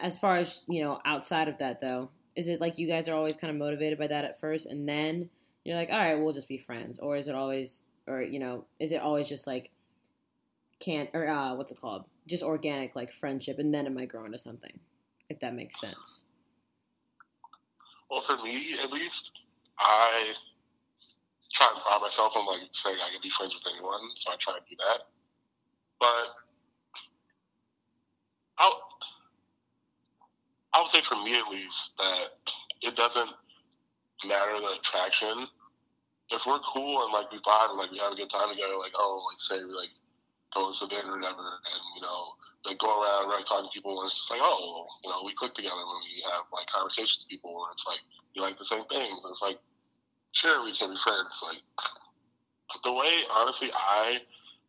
as 0.00 0.18
far 0.18 0.36
as 0.36 0.62
you 0.66 0.82
know 0.82 1.00
outside 1.04 1.48
of 1.48 1.58
that 1.58 1.80
though 1.80 2.10
is 2.34 2.48
it 2.48 2.60
like 2.60 2.78
you 2.78 2.88
guys 2.88 3.08
are 3.08 3.14
always 3.14 3.36
kind 3.36 3.50
of 3.50 3.58
motivated 3.58 3.98
by 3.98 4.06
that 4.06 4.24
at 4.24 4.40
first 4.40 4.66
and 4.66 4.88
then 4.88 5.28
you're 5.64 5.76
like 5.76 5.90
all 5.90 5.98
right 5.98 6.18
we'll 6.18 6.32
just 6.32 6.48
be 6.48 6.58
friends 6.58 6.98
or 6.98 7.16
is 7.16 7.28
it 7.28 7.34
always 7.34 7.84
or 8.06 8.22
you 8.22 8.38
know 8.38 8.64
is 8.80 8.90
it 8.90 9.02
always 9.02 9.28
just 9.28 9.46
like 9.46 9.70
can't 10.80 11.10
or 11.14 11.28
uh, 11.28 11.54
what's 11.54 11.72
it 11.72 11.80
called? 11.80 12.06
Just 12.26 12.42
organic 12.42 12.94
like 12.94 13.12
friendship, 13.12 13.58
and 13.58 13.72
then 13.72 13.86
it 13.86 13.92
might 13.92 14.08
grow 14.08 14.24
into 14.24 14.38
something, 14.38 14.78
if 15.28 15.40
that 15.40 15.54
makes 15.54 15.80
sense. 15.80 16.24
Well, 18.10 18.22
for 18.22 18.36
me, 18.42 18.76
at 18.82 18.92
least, 18.92 19.32
I 19.78 20.32
try 21.52 21.68
and 21.72 21.82
pride 21.82 22.00
myself 22.02 22.32
on 22.36 22.46
like 22.46 22.68
saying 22.72 22.96
I 22.96 23.12
can 23.12 23.20
be 23.22 23.30
friends 23.30 23.54
with 23.54 23.62
anyone, 23.72 24.00
so 24.16 24.32
I 24.32 24.36
try 24.36 24.54
and 24.56 24.66
do 24.68 24.76
that. 24.76 25.06
But 26.00 26.26
I, 28.58 28.70
I 30.74 30.80
would 30.80 30.90
say 30.90 31.00
for 31.00 31.16
me 31.16 31.38
at 31.38 31.48
least 31.48 31.92
that 31.98 32.26
it 32.82 32.96
doesn't 32.96 33.30
matter 34.26 34.60
the 34.60 34.78
attraction. 34.80 35.46
If 36.30 36.42
we're 36.46 36.58
cool 36.72 37.04
and 37.04 37.12
like 37.12 37.30
we 37.30 37.38
vibe 37.38 37.70
and 37.70 37.78
like 37.78 37.90
we 37.90 37.98
have 37.98 38.12
a 38.12 38.16
good 38.16 38.30
time 38.30 38.50
together, 38.50 38.76
like 38.78 38.92
oh, 38.98 39.22
like 39.30 39.40
say 39.40 39.64
we 39.64 39.72
like 39.74 39.94
go 40.54 40.72
to 40.72 40.86
dinner 40.88 41.12
or 41.12 41.20
whatever, 41.20 41.38
and 41.38 41.82
you 41.96 42.02
know 42.02 42.34
like 42.64 42.78
go 42.78 42.88
around 42.88 43.28
right 43.28 43.44
talking 43.44 43.68
to 43.68 43.74
people, 43.74 44.00
and 44.00 44.08
it's 44.08 44.16
just 44.16 44.30
like 44.30 44.40
oh, 44.42 44.86
you 45.04 45.10
know 45.10 45.22
we 45.24 45.34
click 45.36 45.54
together 45.54 45.76
when 45.76 46.00
we 46.04 46.24
have 46.32 46.48
like 46.52 46.66
conversations 46.68 47.24
with 47.24 47.28
people, 47.28 47.52
where 47.52 47.72
it's 47.72 47.86
like 47.86 48.00
you 48.32 48.42
like 48.42 48.56
the 48.56 48.64
same 48.64 48.84
things. 48.88 49.20
And 49.24 49.30
it's 49.30 49.42
like 49.42 49.58
sure 50.32 50.64
we 50.64 50.74
can 50.74 50.90
be 50.90 50.96
friends. 50.96 51.40
Like 51.44 51.60
the 52.82 52.92
way 52.92 53.22
honestly 53.30 53.70
I 53.72 54.18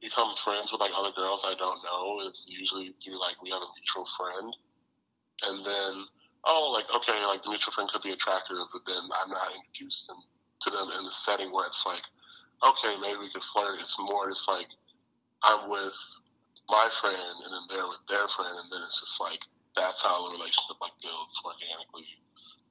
become 0.01 0.35
friends 0.43 0.71
with 0.71 0.81
like 0.81 0.91
other 0.95 1.15
girls 1.15 1.41
I 1.43 1.55
don't 1.55 1.81
know 1.83 2.21
is 2.27 2.45
usually 2.49 2.93
through 3.03 3.19
like 3.19 3.41
we 3.41 3.49
have 3.49 3.63
a 3.63 3.71
mutual 3.79 4.07
friend, 4.19 4.51
and 5.47 5.65
then 5.65 5.93
oh 6.45 6.71
like 6.75 6.85
okay 6.91 7.25
like 7.25 7.43
the 7.43 7.49
mutual 7.49 7.71
friend 7.73 7.89
could 7.89 8.03
be 8.03 8.11
attractive, 8.11 8.59
but 8.75 8.83
then 8.85 9.07
I'm 9.23 9.31
not 9.31 9.55
introduced 9.55 10.07
them, 10.07 10.19
to 10.61 10.69
them 10.69 10.91
in 10.99 11.05
the 11.05 11.11
setting 11.11 11.51
where 11.51 11.67
it's 11.67 11.85
like 11.87 12.03
okay 12.67 12.99
maybe 12.99 13.23
we 13.23 13.31
could 13.31 13.43
flirt. 13.55 13.79
It's 13.79 13.95
more 13.97 14.29
just 14.29 14.47
like 14.47 14.67
I'm 15.43 15.69
with 15.69 15.95
my 16.69 16.89
friend 17.01 17.35
and 17.45 17.51
then 17.53 17.65
they're 17.69 17.87
with 17.87 18.03
their 18.09 18.27
friend, 18.33 18.57
and 18.57 18.69
then 18.71 18.81
it's 18.85 18.99
just 18.99 19.19
like 19.21 19.39
that's 19.75 20.01
how 20.01 20.25
the 20.25 20.31
relationship 20.33 20.79
like 20.81 20.95
builds 21.01 21.37
organically. 21.43 22.07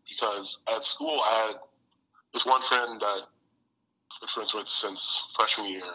Because 0.08 0.58
at 0.68 0.84
school 0.84 1.22
I 1.24 1.48
had 1.48 1.56
this 2.32 2.46
one 2.46 2.62
friend 2.62 3.00
that 3.00 3.22
I've 3.26 4.20
been 4.20 4.28
friends 4.28 4.54
with 4.54 4.68
since 4.68 5.22
freshman 5.38 5.70
year, 5.70 5.92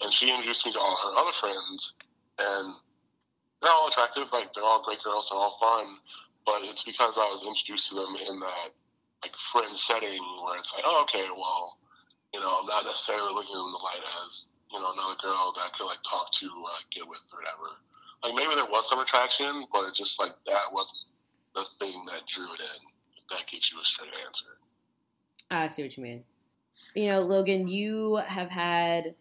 and 0.00 0.12
she 0.12 0.30
introduced 0.30 0.66
me 0.66 0.72
to 0.72 0.80
all 0.80 0.96
her 0.96 1.18
other 1.18 1.34
friends, 1.40 1.94
and 2.38 2.74
they're 3.62 3.70
all 3.70 3.88
attractive, 3.88 4.28
like 4.32 4.52
they're 4.54 4.64
all 4.64 4.82
great 4.82 5.02
girls, 5.02 5.28
they're 5.30 5.38
all 5.38 5.58
fun, 5.60 5.98
but 6.46 6.62
it's 6.64 6.82
because 6.82 7.14
I 7.16 7.26
was 7.30 7.42
introduced 7.46 7.88
to 7.90 7.94
them 7.94 8.14
in 8.16 8.40
that 8.40 8.74
like 9.22 9.34
friend 9.52 9.76
setting 9.76 10.22
where 10.42 10.58
it's 10.58 10.72
like, 10.74 10.82
oh, 10.84 11.02
okay, 11.06 11.26
well, 11.30 11.78
you 12.34 12.40
know, 12.40 12.58
I'm 12.60 12.66
not 12.66 12.84
necessarily 12.84 13.32
looking 13.32 13.54
in 13.54 13.72
the 13.72 13.78
light 13.78 14.02
as 14.26 14.48
you 14.72 14.80
know 14.80 14.92
another 14.92 15.16
girl 15.20 15.52
that 15.56 15.68
I 15.68 15.70
could 15.76 15.86
like 15.86 16.02
talk 16.02 16.32
to 16.40 16.46
or 16.46 16.72
like 16.72 16.88
get 16.90 17.06
with 17.06 17.20
or 17.32 17.40
whatever. 17.40 17.76
Like 18.22 18.34
maybe 18.34 18.54
there 18.54 18.70
was 18.70 18.88
some 18.88 19.00
attraction, 19.00 19.66
but 19.72 19.88
it 19.88 19.94
just 19.94 20.18
like 20.18 20.32
that 20.46 20.72
wasn't 20.72 21.00
the 21.54 21.64
thing 21.78 22.04
that 22.06 22.26
drew 22.26 22.52
it 22.52 22.60
in. 22.60 22.80
If 23.16 23.28
that 23.30 23.46
gives 23.50 23.70
you 23.70 23.80
a 23.80 23.84
straight 23.84 24.10
answer. 24.26 24.58
I 25.50 25.66
see 25.66 25.82
what 25.82 25.96
you 25.96 26.02
mean. 26.02 26.24
You 26.94 27.08
know, 27.08 27.20
Logan, 27.20 27.68
you 27.68 28.16
have 28.26 28.50
had, 28.50 29.14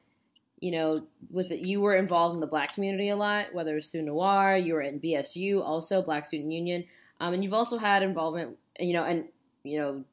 you 0.59 0.71
know, 0.71 1.05
with 1.29 1.51
you 1.51 1.81
were 1.81 1.95
involved 1.95 2.35
in 2.35 2.41
the 2.41 2.47
black 2.47 2.73
community 2.73 3.09
a 3.09 3.15
lot, 3.15 3.53
whether 3.53 3.75
it's 3.75 3.89
through 3.89 4.03
Noir, 4.03 4.57
you 4.57 4.73
were 4.73 4.81
in 4.81 4.99
BSU, 4.99 5.63
also 5.63 6.01
Black 6.01 6.25
Student 6.25 6.51
Union, 6.51 6.85
um, 7.19 7.33
and 7.33 7.43
you've 7.43 7.53
also 7.53 7.77
had 7.77 8.03
involvement, 8.03 8.57
you 8.79 8.93
know, 8.93 9.03
and 9.03 9.27
you 9.63 9.79
know, 9.79 10.03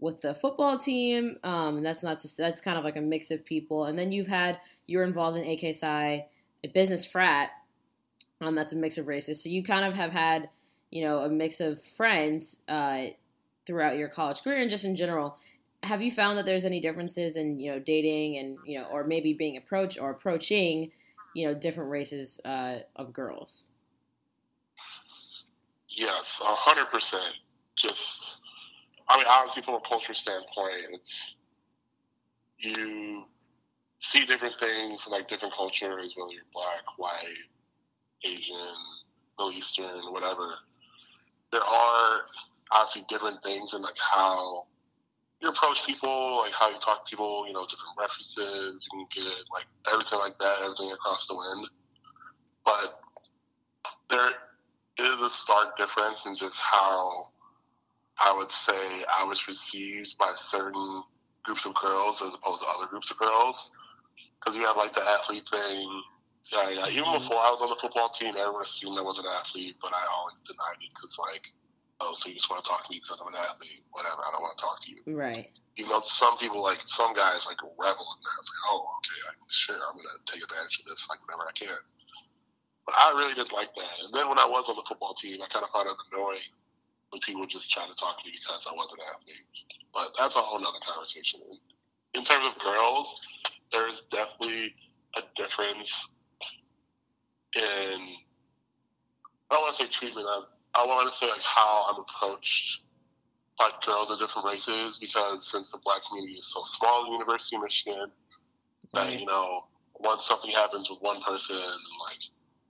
with 0.00 0.20
the 0.20 0.34
football 0.34 0.78
team. 0.78 1.36
Um, 1.42 1.82
that's 1.82 2.02
not 2.02 2.20
just 2.20 2.36
that's 2.36 2.60
kind 2.60 2.78
of 2.78 2.84
like 2.84 2.96
a 2.96 3.00
mix 3.00 3.30
of 3.30 3.44
people, 3.44 3.84
and 3.84 3.98
then 3.98 4.12
you've 4.12 4.28
had 4.28 4.58
you're 4.86 5.04
involved 5.04 5.36
in 5.36 5.48
AK 5.48 5.74
Psi, 5.74 6.26
a 6.64 6.68
business 6.68 7.04
frat. 7.04 7.50
Um, 8.40 8.54
that's 8.54 8.72
a 8.72 8.76
mix 8.76 8.98
of 8.98 9.08
races. 9.08 9.42
So 9.42 9.48
you 9.48 9.64
kind 9.64 9.84
of 9.84 9.94
have 9.94 10.12
had, 10.12 10.48
you 10.90 11.02
know, 11.02 11.18
a 11.18 11.28
mix 11.28 11.60
of 11.60 11.82
friends 11.82 12.60
uh, 12.68 13.06
throughout 13.66 13.96
your 13.96 14.08
college 14.08 14.42
career 14.42 14.60
and 14.60 14.70
just 14.70 14.84
in 14.84 14.96
general. 14.96 15.36
Have 15.82 16.02
you 16.02 16.10
found 16.10 16.38
that 16.38 16.46
there's 16.46 16.64
any 16.64 16.80
differences 16.80 17.36
in 17.36 17.60
you 17.60 17.72
know 17.72 17.78
dating 17.78 18.38
and 18.38 18.58
you 18.64 18.78
know 18.78 18.86
or 18.86 19.04
maybe 19.04 19.32
being 19.32 19.56
approached 19.56 19.98
or 20.00 20.10
approaching 20.10 20.90
you 21.34 21.46
know 21.46 21.54
different 21.54 21.90
races 21.90 22.40
uh, 22.44 22.78
of 22.96 23.12
girls? 23.12 23.64
Yes, 25.88 26.40
hundred 26.42 26.86
percent. 26.90 27.34
Just, 27.76 28.37
I 29.08 29.16
mean, 29.16 29.26
obviously 29.28 29.62
from 29.62 29.74
a 29.74 29.80
culture 29.80 30.14
standpoint, 30.14 30.84
it's 30.92 31.36
you 32.58 33.24
see 34.00 34.26
different 34.26 34.58
things 34.60 35.06
like 35.08 35.28
different 35.28 35.54
cultures, 35.54 36.14
whether 36.16 36.32
you're 36.32 36.42
black, 36.52 36.82
white, 36.96 37.48
Asian, 38.24 38.56
Middle 39.38 39.52
Eastern, 39.52 40.12
whatever. 40.12 40.54
There 41.52 41.62
are 41.62 42.20
obviously 42.72 43.04
different 43.08 43.42
things 43.42 43.72
in 43.74 43.82
like 43.82 43.96
how 43.98 44.66
you 45.40 45.48
approach 45.48 45.86
people, 45.86 46.38
like 46.38 46.52
how 46.52 46.68
you 46.68 46.78
talk 46.78 47.06
to 47.06 47.10
people, 47.10 47.46
you 47.46 47.52
know, 47.52 47.64
different 47.64 47.96
references, 47.98 48.86
you 48.92 49.06
can 49.06 49.24
get 49.24 49.32
like 49.52 49.66
everything 49.90 50.18
like 50.18 50.38
that, 50.38 50.56
everything 50.62 50.90
across 50.92 51.26
the 51.26 51.34
wind. 51.34 51.68
But 52.64 53.00
there 54.10 54.32
is 54.98 55.20
a 55.20 55.30
stark 55.30 55.76
difference 55.78 56.26
in 56.26 56.36
just 56.36 56.58
how 56.60 57.28
I 58.20 58.32
would 58.36 58.50
say 58.52 59.04
I 59.12 59.24
was 59.24 59.46
received 59.46 60.16
by 60.18 60.32
certain 60.34 61.02
groups 61.44 61.64
of 61.66 61.74
girls 61.74 62.20
as 62.22 62.34
opposed 62.34 62.62
to 62.62 62.68
other 62.68 62.86
groups 62.86 63.10
of 63.10 63.18
girls. 63.18 63.72
Because 64.38 64.56
you 64.56 64.64
have 64.64 64.76
like 64.76 64.92
the 64.94 65.02
athlete 65.02 65.48
thing, 65.50 66.02
Yeah, 66.50 66.70
yeah. 66.70 66.88
Even 66.88 67.04
Mhm. 67.12 67.20
before 67.20 67.44
I 67.44 67.50
was 67.50 67.60
on 67.60 67.68
the 67.68 67.76
football 67.76 68.08
team, 68.08 68.32
everyone 68.36 68.62
assumed 68.62 68.96
I 68.96 69.02
was 69.02 69.18
an 69.18 69.26
athlete, 69.26 69.76
but 69.82 69.92
I 69.92 70.06
always 70.06 70.40
denied 70.40 70.80
it 70.80 70.88
because, 70.88 71.18
like, 71.18 71.52
oh, 72.00 72.14
so 72.14 72.28
you 72.30 72.36
just 72.36 72.48
want 72.48 72.64
to 72.64 72.68
talk 72.70 72.84
to 72.86 72.90
me 72.90 73.00
because 73.04 73.20
I'm 73.20 73.28
an 73.28 73.36
athlete? 73.36 73.84
Whatever, 73.92 74.24
I 74.24 74.32
don't 74.32 74.40
want 74.40 74.56
to 74.56 74.62
talk 74.64 74.80
to 74.80 74.90
you. 74.90 75.02
Right. 75.14 75.52
You 75.76 75.86
know, 75.86 76.00
some 76.06 76.38
people, 76.38 76.62
like, 76.62 76.80
some 76.86 77.12
guys, 77.12 77.44
like, 77.44 77.60
revel 77.76 78.00
in 78.16 78.20
that. 78.24 78.36
It's 78.40 78.48
like, 78.48 78.64
oh, 78.72 78.88
okay, 78.96 79.20
I, 79.28 79.32
sure, 79.48 79.76
I'm 79.76 79.92
going 79.92 80.08
to 80.08 80.32
take 80.32 80.42
advantage 80.42 80.80
of 80.80 80.86
this, 80.86 81.06
like, 81.10 81.20
whenever 81.28 81.46
I 81.46 81.52
can. 81.52 81.76
But 82.86 82.94
I 82.96 83.10
really 83.12 83.34
didn't 83.34 83.52
like 83.52 83.74
that. 83.76 83.94
And 84.04 84.14
then 84.14 84.28
when 84.30 84.38
I 84.38 84.46
was 84.46 84.70
on 84.70 84.76
the 84.76 84.88
football 84.88 85.12
team, 85.12 85.42
I 85.42 85.48
kind 85.52 85.64
of 85.64 85.70
found 85.70 85.86
it 85.90 85.96
annoying 86.12 86.48
when 87.10 87.20
people 87.20 87.46
just 87.46 87.70
try 87.70 87.86
to 87.86 87.94
talk 87.94 88.22
to 88.22 88.28
me 88.28 88.36
because 88.36 88.66
I 88.68 88.74
wasn't 88.74 89.00
an 89.00 89.06
athlete. 89.14 89.46
But 89.92 90.12
that's 90.18 90.36
a 90.36 90.40
whole 90.40 90.60
nother 90.60 90.78
conversation. 90.84 91.40
In 92.14 92.24
terms 92.24 92.44
of 92.46 92.62
girls, 92.62 93.20
there's 93.72 94.02
definitely 94.10 94.74
a 95.16 95.22
difference 95.36 96.08
in 97.54 98.16
I 99.50 99.54
don't 99.54 99.62
want 99.62 99.76
to 99.76 99.84
say 99.84 99.88
treatment. 99.88 100.26
I, 100.28 100.42
I 100.82 100.86
want 100.86 101.10
to 101.10 101.16
say 101.16 101.26
like 101.26 101.42
how 101.42 101.86
I'm 101.88 102.00
approached 102.00 102.82
by 103.58 103.70
girls 103.84 104.10
of 104.10 104.18
different 104.18 104.46
races 104.46 104.98
because 104.98 105.50
since 105.50 105.72
the 105.72 105.78
black 105.84 106.02
community 106.08 106.38
is 106.38 106.52
so 106.52 106.62
small 106.62 107.06
in 107.06 107.12
University 107.12 107.56
of 107.56 107.62
Michigan, 107.62 108.10
that 108.92 109.12
you 109.18 109.26
know 109.26 109.66
once 110.00 110.26
something 110.26 110.50
happens 110.50 110.90
with 110.90 111.00
one 111.00 111.22
person, 111.22 111.56
like 111.56 112.22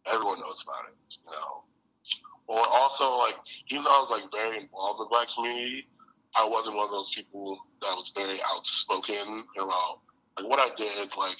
everyone 0.07 0.41
knows 0.41 0.63
about 0.63 0.89
it. 0.89 0.97
You 1.11 1.33
know, 1.33 1.65
or 2.49 2.67
also 2.67 3.17
like 3.17 3.37
even 3.69 3.85
though 3.85 3.91
I 3.91 4.01
was 4.01 4.11
like 4.11 4.33
very 4.33 4.59
involved 4.59 4.99
in 5.01 5.05
the 5.05 5.11
black 5.11 5.29
community, 5.35 5.87
I 6.35 6.45
wasn't 6.45 6.77
one 6.77 6.87
of 6.87 6.91
those 6.91 7.11
people 7.15 7.59
that 7.81 7.95
was 7.95 8.11
very 8.15 8.41
outspoken 8.43 9.45
about 9.57 10.01
like 10.37 10.49
what 10.49 10.59
I 10.59 10.75
did, 10.77 11.15
like 11.17 11.39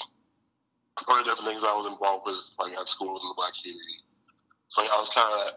one 1.07 1.21
of 1.21 1.25
the 1.25 1.33
different 1.33 1.49
things 1.49 1.65
I 1.65 1.75
was 1.75 1.87
involved 1.87 2.27
with, 2.27 2.43
like 2.59 2.77
at 2.79 2.89
school 2.89 3.17
in 3.17 3.25
the 3.29 3.35
black 3.37 3.55
community. 3.61 4.05
So 4.69 4.83
like, 4.83 4.91
I 4.91 4.99
was 4.99 5.09
kind 5.09 5.31
of, 5.33 5.55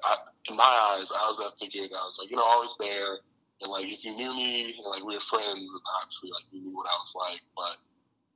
in 0.48 0.56
my 0.56 0.64
eyes, 0.64 1.12
I 1.12 1.28
was 1.28 1.38
that 1.44 1.60
figure 1.60 1.84
that 1.84 2.06
was 2.06 2.18
like, 2.22 2.32
you 2.32 2.38
know, 2.38 2.48
always 2.48 2.76
there. 2.80 3.20
And 3.60 3.70
like, 3.70 3.86
if 3.86 4.06
you 4.06 4.16
knew 4.16 4.34
me 4.34 4.78
and 4.78 4.86
like 4.88 5.04
we 5.04 5.16
were 5.16 5.28
friends, 5.28 5.60
and 5.60 5.86
obviously 6.00 6.32
like 6.32 6.46
you 6.52 6.62
knew 6.62 6.76
what 6.76 6.88
I 6.88 6.96
was 6.96 7.14
like. 7.14 7.42
But 7.56 7.76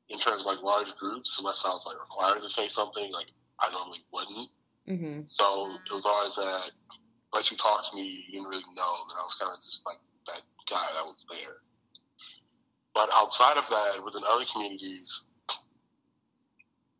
in 0.10 0.20
terms 0.20 0.42
of 0.42 0.48
like 0.48 0.62
large 0.62 0.92
groups, 1.00 1.38
unless 1.40 1.64
I 1.64 1.70
was 1.70 1.86
like 1.86 1.96
required 1.96 2.42
to 2.42 2.50
say 2.50 2.68
something, 2.68 3.12
like 3.14 3.32
I 3.60 3.72
normally 3.72 4.04
wouldn't. 4.12 4.50
Mm-hmm. 4.90 5.26
So 5.26 5.78
it 5.86 5.94
was 5.94 6.06
always 6.06 6.36
that, 6.36 6.76
let 7.34 7.52
you 7.52 7.58
talk 7.58 7.90
to 7.90 7.96
me, 7.96 8.26
you 8.28 8.40
didn't 8.40 8.50
really 8.50 8.64
know 8.76 8.94
that 9.08 9.16
I 9.20 9.24
was 9.24 9.36
kind 9.40 9.52
of 9.52 9.64
just 9.64 9.86
like 9.86 9.98
that 10.28 10.42
guy 10.70 10.88
that 10.94 11.06
was 11.06 11.26
there. 11.30 11.58
But 12.94 13.10
outside 13.14 13.58
of 13.58 13.66
that, 13.70 14.04
within 14.04 14.24
other 14.28 14.46
communities, 14.52 15.26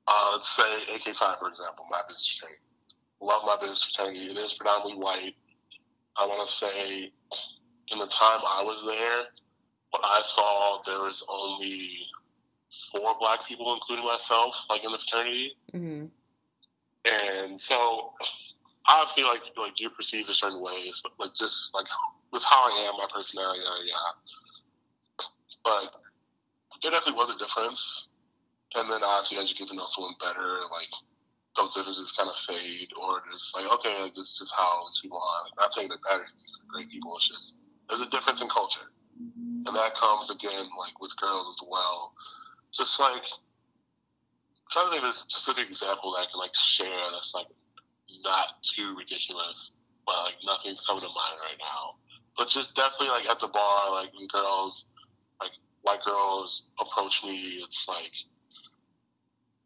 uh, 0.08 0.32
let's 0.34 0.56
say 0.56 0.84
AK 0.94 1.16
Psi, 1.16 1.36
for 1.40 1.48
example, 1.48 1.86
my 1.90 2.02
business 2.08 2.38
fraternity. 2.40 2.62
Love 3.22 3.44
my 3.46 3.56
business 3.56 3.84
fraternity. 3.84 4.32
It 4.32 4.38
is 4.38 4.54
predominantly 4.54 5.02
white. 5.02 5.36
I 6.18 6.26
want 6.26 6.48
to 6.48 6.54
say, 6.54 7.12
in 7.92 8.00
the 8.00 8.08
time 8.08 8.40
I 8.46 8.62
was 8.62 8.84
there, 8.86 9.24
what 9.92 10.02
I 10.04 10.22
saw, 10.22 10.82
there 10.86 11.00
was 11.00 11.24
only 11.30 12.02
four 12.92 13.16
black 13.20 13.48
people, 13.48 13.74
including 13.74 14.06
myself, 14.06 14.54
like 14.70 14.84
in 14.84 14.92
the 14.92 14.98
fraternity. 14.98 15.52
hmm 15.72 16.06
And 17.06 17.60
so, 17.60 18.14
obviously, 18.88 19.24
like 19.24 19.42
like 19.58 19.80
you're 19.80 19.92
perceived 19.92 20.30
a 20.30 20.34
certain 20.34 20.62
ways, 20.62 21.02
but 21.04 21.14
like 21.20 21.34
just 21.34 21.74
like 21.74 21.88
with 22.32 22.44
how 22.44 22.72
I 22.72 22.88
am, 22.88 22.98
my 22.98 23.08
personality, 23.12 23.62
uh, 23.62 23.84
yeah. 23.86 25.26
But 25.64 25.92
there 26.82 26.92
definitely 26.92 27.18
was 27.18 27.30
a 27.30 27.40
difference. 27.40 28.10
And 28.76 28.92
then 28.92 29.04
obviously, 29.04 29.38
as 29.38 29.50
you 29.50 29.58
get 29.58 29.70
to 29.70 29.76
know 29.76 29.88
someone 29.88 30.16
better, 30.20 30.60
like 30.72 30.92
those 31.56 31.74
differences 31.74 32.12
kind 32.12 32.30
of 32.30 32.36
fade, 32.36 32.90
or 33.00 33.24
just 33.32 33.56
like 33.56 33.66
okay, 33.80 34.02
like, 34.02 34.16
this 34.16 34.40
is 34.42 34.52
how 34.56 34.86
people 35.02 35.18
are. 35.18 35.44
Like, 35.44 35.58
not 35.58 35.74
saying 35.74 35.90
they're 35.90 36.26
great 36.68 36.90
people. 36.90 37.16
It's 37.16 37.30
just 37.30 37.56
there's 37.88 38.02
a 38.02 38.10
difference 38.10 38.42
in 38.42 38.50
culture, 38.50 38.92
and 39.66 39.76
that 39.76 39.96
comes 39.96 40.30
again 40.30 40.68
like 40.78 41.00
with 41.00 41.16
girls 41.18 41.48
as 41.48 41.66
well. 41.68 42.14
Just 42.74 43.00
like 43.00 43.24
trying 44.72 44.88
to 44.88 44.92
think 44.92 45.04
of 45.04 45.10
a 45.10 45.14
specific 45.14 45.70
example 45.70 46.12
that 46.14 46.28
I 46.28 46.32
can 46.32 46.40
like 46.40 46.54
share 46.54 47.12
that's 47.14 47.34
like 47.34 47.48
not 48.26 48.62
too 48.66 48.96
ridiculous, 48.98 49.72
but 50.06 50.18
like 50.26 50.42
nothing's 50.44 50.82
coming 50.86 51.02
to 51.02 51.14
mind 51.14 51.38
right 51.40 51.60
now. 51.62 51.96
But 52.38 52.50
just 52.50 52.76
definitely 52.76 53.10
like 53.10 53.30
at 53.30 53.40
the 53.40 53.48
bar, 53.48 53.92
like 53.92 54.12
when 54.14 54.28
girls, 54.28 54.86
like 55.40 55.54
white 55.84 56.04
girls 56.04 56.66
approach 56.82 57.24
me, 57.24 57.64
it's 57.64 57.88
like 57.88 58.12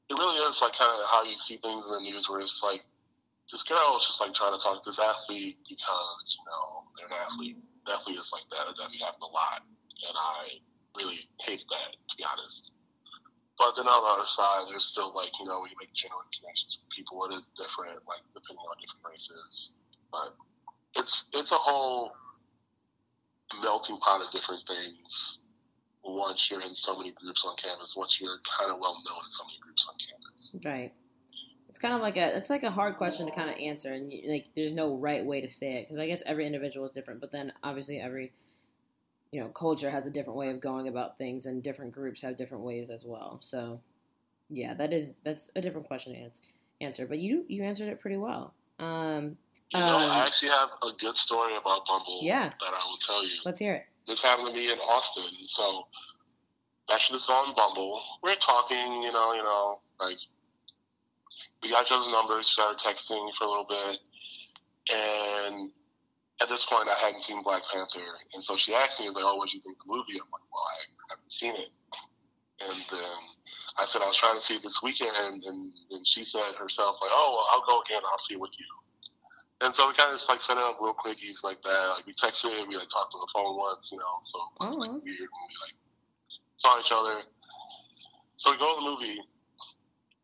it 0.10 0.18
really 0.18 0.38
is 0.46 0.62
like 0.62 0.78
kind 0.78 0.92
of 0.92 1.10
how 1.10 1.24
you 1.24 1.38
see 1.38 1.58
things 1.58 1.84
in 1.86 1.92
the 1.92 2.02
news, 2.02 2.30
where 2.30 2.42
it's 2.42 2.62
like 2.62 2.84
this 3.52 3.64
girl 3.64 3.98
is 4.00 4.06
just 4.06 4.22
like 4.22 4.34
trying 4.34 4.54
to 4.54 4.62
talk 4.62 4.84
to 4.84 4.90
this 4.90 5.00
athlete 5.00 5.58
because 5.66 6.38
you 6.38 6.44
know 6.46 6.86
they're 6.98 7.10
an 7.10 7.26
athlete. 7.26 7.58
Definitely 7.88 8.22
is 8.22 8.30
like 8.34 8.46
that. 8.52 8.70
It 8.70 8.78
definitely 8.78 9.02
happens 9.02 9.24
a 9.24 9.34
lot, 9.34 9.66
and 9.66 10.14
I 10.14 10.62
really 10.98 11.26
hate 11.42 11.64
that 11.70 11.98
to 11.98 12.14
be 12.18 12.24
honest. 12.28 12.72
But 13.60 13.76
then 13.76 13.88
on 13.92 14.00
the 14.02 14.12
other 14.16 14.26
side, 14.26 14.66
there's 14.72 14.86
still 14.86 15.14
like 15.14 15.36
you 15.38 15.46
know 15.46 15.60
we 15.62 15.70
make 15.80 15.92
genuine 15.94 16.26
connections 16.32 16.80
with 16.80 16.90
people. 16.96 17.20
It 17.30 17.36
is 17.36 17.52
different, 17.60 18.00
like 18.08 18.24
depending 18.34 18.64
on 18.64 18.76
different 18.80 19.04
races. 19.06 19.72
But 20.12 20.34
it's 20.96 21.26
it's 21.34 21.52
a 21.52 21.60
whole 21.60 22.12
melting 23.62 23.98
pot 23.98 24.22
of 24.24 24.32
different 24.32 24.64
things. 24.66 25.40
Once 26.04 26.50
you're 26.50 26.62
in 26.62 26.74
so 26.74 26.98
many 26.98 27.12
groups 27.12 27.44
on 27.46 27.56
campus, 27.58 27.96
once 27.96 28.22
you're 28.22 28.40
kind 28.58 28.72
of 28.72 28.80
well 28.80 28.96
known 29.06 29.20
in 29.26 29.30
so 29.32 29.44
many 29.44 29.60
groups 29.62 29.86
on 29.90 29.96
campus. 30.00 30.56
Right. 30.66 30.94
It's 31.68 31.78
kind 31.78 31.94
of 31.94 32.02
like 32.02 32.16
a 32.18 32.36
it's 32.38 32.50
like 32.50 32.64
a 32.64 32.72
hard 32.72 32.96
question 32.96 33.26
to 33.28 33.32
kind 33.32 33.50
of 33.50 33.58
answer, 33.58 33.92
and 33.94 34.12
you- 34.12 34.32
like 34.32 34.48
there's 34.56 34.74
no 34.74 34.96
right 34.96 35.24
way 35.26 35.42
to 35.42 35.50
say 35.50 35.74
it 35.76 35.82
because 35.84 35.98
I 36.00 36.08
guess 36.08 36.24
every 36.26 36.46
individual 36.48 36.86
is 36.86 36.92
different, 36.92 37.20
but 37.20 37.32
then 37.32 37.52
obviously 37.62 38.00
every 38.00 38.32
you 39.32 39.40
know 39.42 39.50
culture 39.50 39.90
has 39.92 40.06
a 40.06 40.10
different 40.12 40.38
way 40.40 40.50
of 40.50 40.60
going 40.60 40.88
about 40.88 41.18
things, 41.18 41.46
and 41.46 41.62
different 41.64 41.92
groups 41.92 42.22
have 42.22 42.38
different 42.38 42.64
ways 42.64 42.90
as 42.90 43.06
well. 43.06 43.38
So 43.42 43.80
yeah, 44.50 44.74
that 44.76 44.92
is 44.94 45.16
that's 45.24 45.52
a 45.56 45.62
different 45.62 45.88
question 45.88 46.14
to 46.14 46.20
ans- 46.20 46.42
answer, 46.82 47.06
but 47.06 47.20
you 47.20 47.46
you 47.48 47.64
answered 47.64 47.90
it 47.90 48.00
pretty 48.02 48.18
well. 48.18 48.54
Um, 48.80 49.38
You 49.72 49.80
know, 49.80 49.98
I 49.98 50.22
Um, 50.22 50.28
actually 50.28 50.50
have 50.50 50.70
a 50.82 50.92
good 50.98 51.16
story 51.18 51.56
about 51.56 51.86
Bumble 51.86 52.22
Yeah. 52.24 52.50
that 52.50 52.74
I 52.74 52.84
will 52.90 52.98
tell 52.98 53.24
you. 53.24 53.40
let's 53.46 53.60
hear 53.60 53.76
it. 53.76 53.86
this 54.08 54.22
happened 54.24 54.48
to 54.48 54.54
me 54.54 54.72
in 54.72 54.80
Austin. 54.80 55.30
So 55.48 55.86
actually, 56.92 57.18
this 57.18 57.26
girl 57.28 57.44
on 57.48 57.54
Bumble, 57.54 58.02
we 58.24 58.32
are 58.32 58.36
talking, 58.38 59.04
you 59.04 59.12
know, 59.12 59.34
you 59.34 59.44
know, 59.44 59.80
like 60.00 60.18
we 61.62 61.70
got 61.70 61.86
each 61.86 61.92
other's 61.92 62.08
numbers, 62.08 62.48
started 62.50 62.80
texting 62.80 63.32
for 63.36 63.44
a 63.44 63.48
little 63.48 63.66
bit, 63.70 64.00
and 64.92 65.72
at 66.42 66.50
this 66.50 66.66
point, 66.66 66.88
I 66.88 66.96
hadn't 66.98 67.24
seen 67.24 67.44
Black 67.44 67.64
Panther, 67.72 68.06
and 68.34 68.44
so 68.44 68.56
she 68.58 68.74
asked 68.74 69.00
me, 69.00 69.08
"Is 69.08 69.16
like, 69.16 69.26
oh, 69.26 69.36
what 69.36 69.50
do 69.50 69.58
you 69.58 69.64
think 69.64 69.78
of 69.78 69.86
the 69.88 69.94
movie?" 69.94 70.20
I'm 70.20 70.30
like, 70.32 70.48
"Well, 70.52 70.64
I 70.64 70.76
haven't 71.12 71.32
seen 71.34 71.56
it," 71.56 71.78
and 72.62 72.86
then 72.92 73.18
I 73.78 73.86
said 73.86 74.02
I 74.02 74.08
was 74.08 74.18
trying 74.18 74.36
to 74.36 74.42
see 74.42 74.56
it 74.56 74.64
this 74.64 74.82
weekend, 74.82 75.44
and 75.44 75.74
then 75.92 76.06
she 76.06 76.24
said 76.24 76.56
herself, 76.56 76.98
like, 77.02 77.12
"Oh, 77.14 77.36
well, 77.36 77.48
I'll 77.52 77.66
go 77.68 77.82
again. 77.82 78.02
I'll 78.06 78.18
see 78.20 78.36
it 78.36 78.40
with 78.40 78.58
you." 78.58 78.66
And 79.62 79.76
so 79.76 79.90
we 79.90 79.94
kind 79.94 80.12
of 80.12 80.18
just 80.18 80.30
like 80.30 80.40
set 80.40 80.58
it 80.58 80.64
up 80.64 80.80
real 80.80 80.94
quickies 80.94 81.44
like 81.44 81.62
that. 81.64 81.88
Like 81.98 82.06
we 82.08 82.14
texted, 82.14 82.66
we 82.68 82.78
like 82.78 82.88
talked 82.90 83.14
on 83.14 83.20
the 83.20 83.28
phone 83.34 83.58
once, 83.58 83.92
you 83.92 83.98
know, 83.98 84.16
so 84.24 84.40
it 84.62 84.66
was 84.68 84.76
like 84.78 84.90
Oh. 84.92 85.02
weird 85.04 85.20
when 85.20 85.46
we 85.50 85.56
like 85.68 85.76
saw 86.56 86.80
each 86.80 86.92
other. 86.94 87.24
So 88.38 88.52
we 88.52 88.58
go 88.58 88.76
to 88.76 88.82
the 88.82 88.90
movie, 88.90 89.20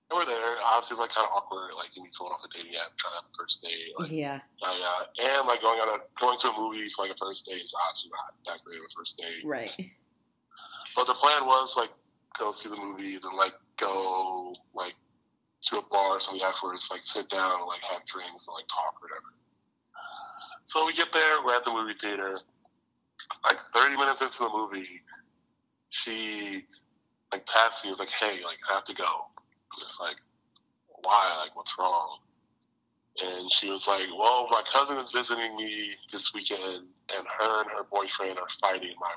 and 0.09 0.13
we're 0.13 0.25
there. 0.25 0.57
Obviously, 0.61 0.95
it's 0.95 1.01
like 1.01 1.09
kind 1.09 1.25
of 1.25 1.33
awkward, 1.33 1.73
like 1.73 1.89
you 1.97 2.03
meet 2.03 2.13
someone 2.13 2.33
off 2.33 2.45
a 2.45 2.49
dating 2.53 2.77
app, 2.77 2.93
trying 2.97 3.17
to 3.17 3.25
have 3.25 3.29
a 3.29 3.33
first 3.33 3.61
date, 3.61 3.89
like 3.97 4.11
Yeah. 4.11 4.39
yeah, 4.61 4.77
yeah. 5.17 5.39
And 5.39 5.47
like 5.47 5.61
going 5.61 5.79
on 5.81 5.99
a 5.99 6.03
going 6.21 6.37
to 6.39 6.49
a 6.49 6.55
movie 6.57 6.89
for 6.93 7.05
like 7.05 7.15
a 7.15 7.17
first 7.17 7.45
date 7.45 7.61
is 7.61 7.73
obviously 7.73 8.11
not 8.13 8.37
that 8.45 8.63
great 8.63 8.77
of 8.77 8.85
a 8.85 8.93
first 8.93 9.17
date. 9.17 9.41
Right. 9.43 9.73
But 10.95 11.07
the 11.07 11.15
plan 11.15 11.45
was 11.45 11.73
like 11.75 11.89
go 12.37 12.51
see 12.51 12.69
the 12.69 12.77
movie, 12.77 13.17
then 13.17 13.35
like 13.35 13.53
go 13.77 14.53
like 14.73 14.93
to 15.73 15.79
a 15.79 15.81
bar 15.89 16.17
or 16.17 16.19
something 16.19 16.43
afterwards, 16.45 16.87
like 16.91 17.01
sit 17.03 17.27
down 17.29 17.65
and 17.65 17.67
like 17.67 17.81
have 17.81 18.05
drinks 18.05 18.45
and 18.45 18.53
like 18.53 18.67
talk 18.69 18.93
or 19.01 19.09
whatever. 19.09 19.33
So 20.67 20.85
we 20.85 20.93
get 20.93 21.13
there, 21.13 21.43
we're 21.43 21.53
at 21.55 21.63
the 21.65 21.71
movie 21.71 21.97
theater. 21.99 22.39
Like 23.43 23.57
thirty 23.73 23.97
minutes 23.97 24.21
into 24.21 24.37
the 24.39 24.49
movie, 24.49 25.01
she 25.89 26.65
like 27.33 27.45
taps 27.45 27.83
me, 27.83 27.89
was 27.89 27.99
like, 27.99 28.09
Hey, 28.09 28.43
like 28.43 28.61
I 28.69 28.75
have 28.75 28.83
to 28.85 28.93
go. 28.93 29.33
Just 29.81 29.99
like, 29.99 30.17
Why? 31.03 31.37
Like 31.43 31.55
what's 31.55 31.73
wrong? 31.77 32.19
And 33.23 33.51
she 33.51 33.69
was 33.69 33.87
like, 33.87 34.07
Well, 34.17 34.47
my 34.49 34.63
cousin 34.71 34.97
is 34.97 35.11
visiting 35.11 35.55
me 35.55 35.93
this 36.11 36.33
weekend 36.33 36.87
and 37.15 37.27
her 37.39 37.61
and 37.61 37.69
her 37.71 37.83
boyfriend 37.91 38.39
are 38.39 38.47
fighting 38.61 38.89
in 38.89 38.95
my 38.99 39.13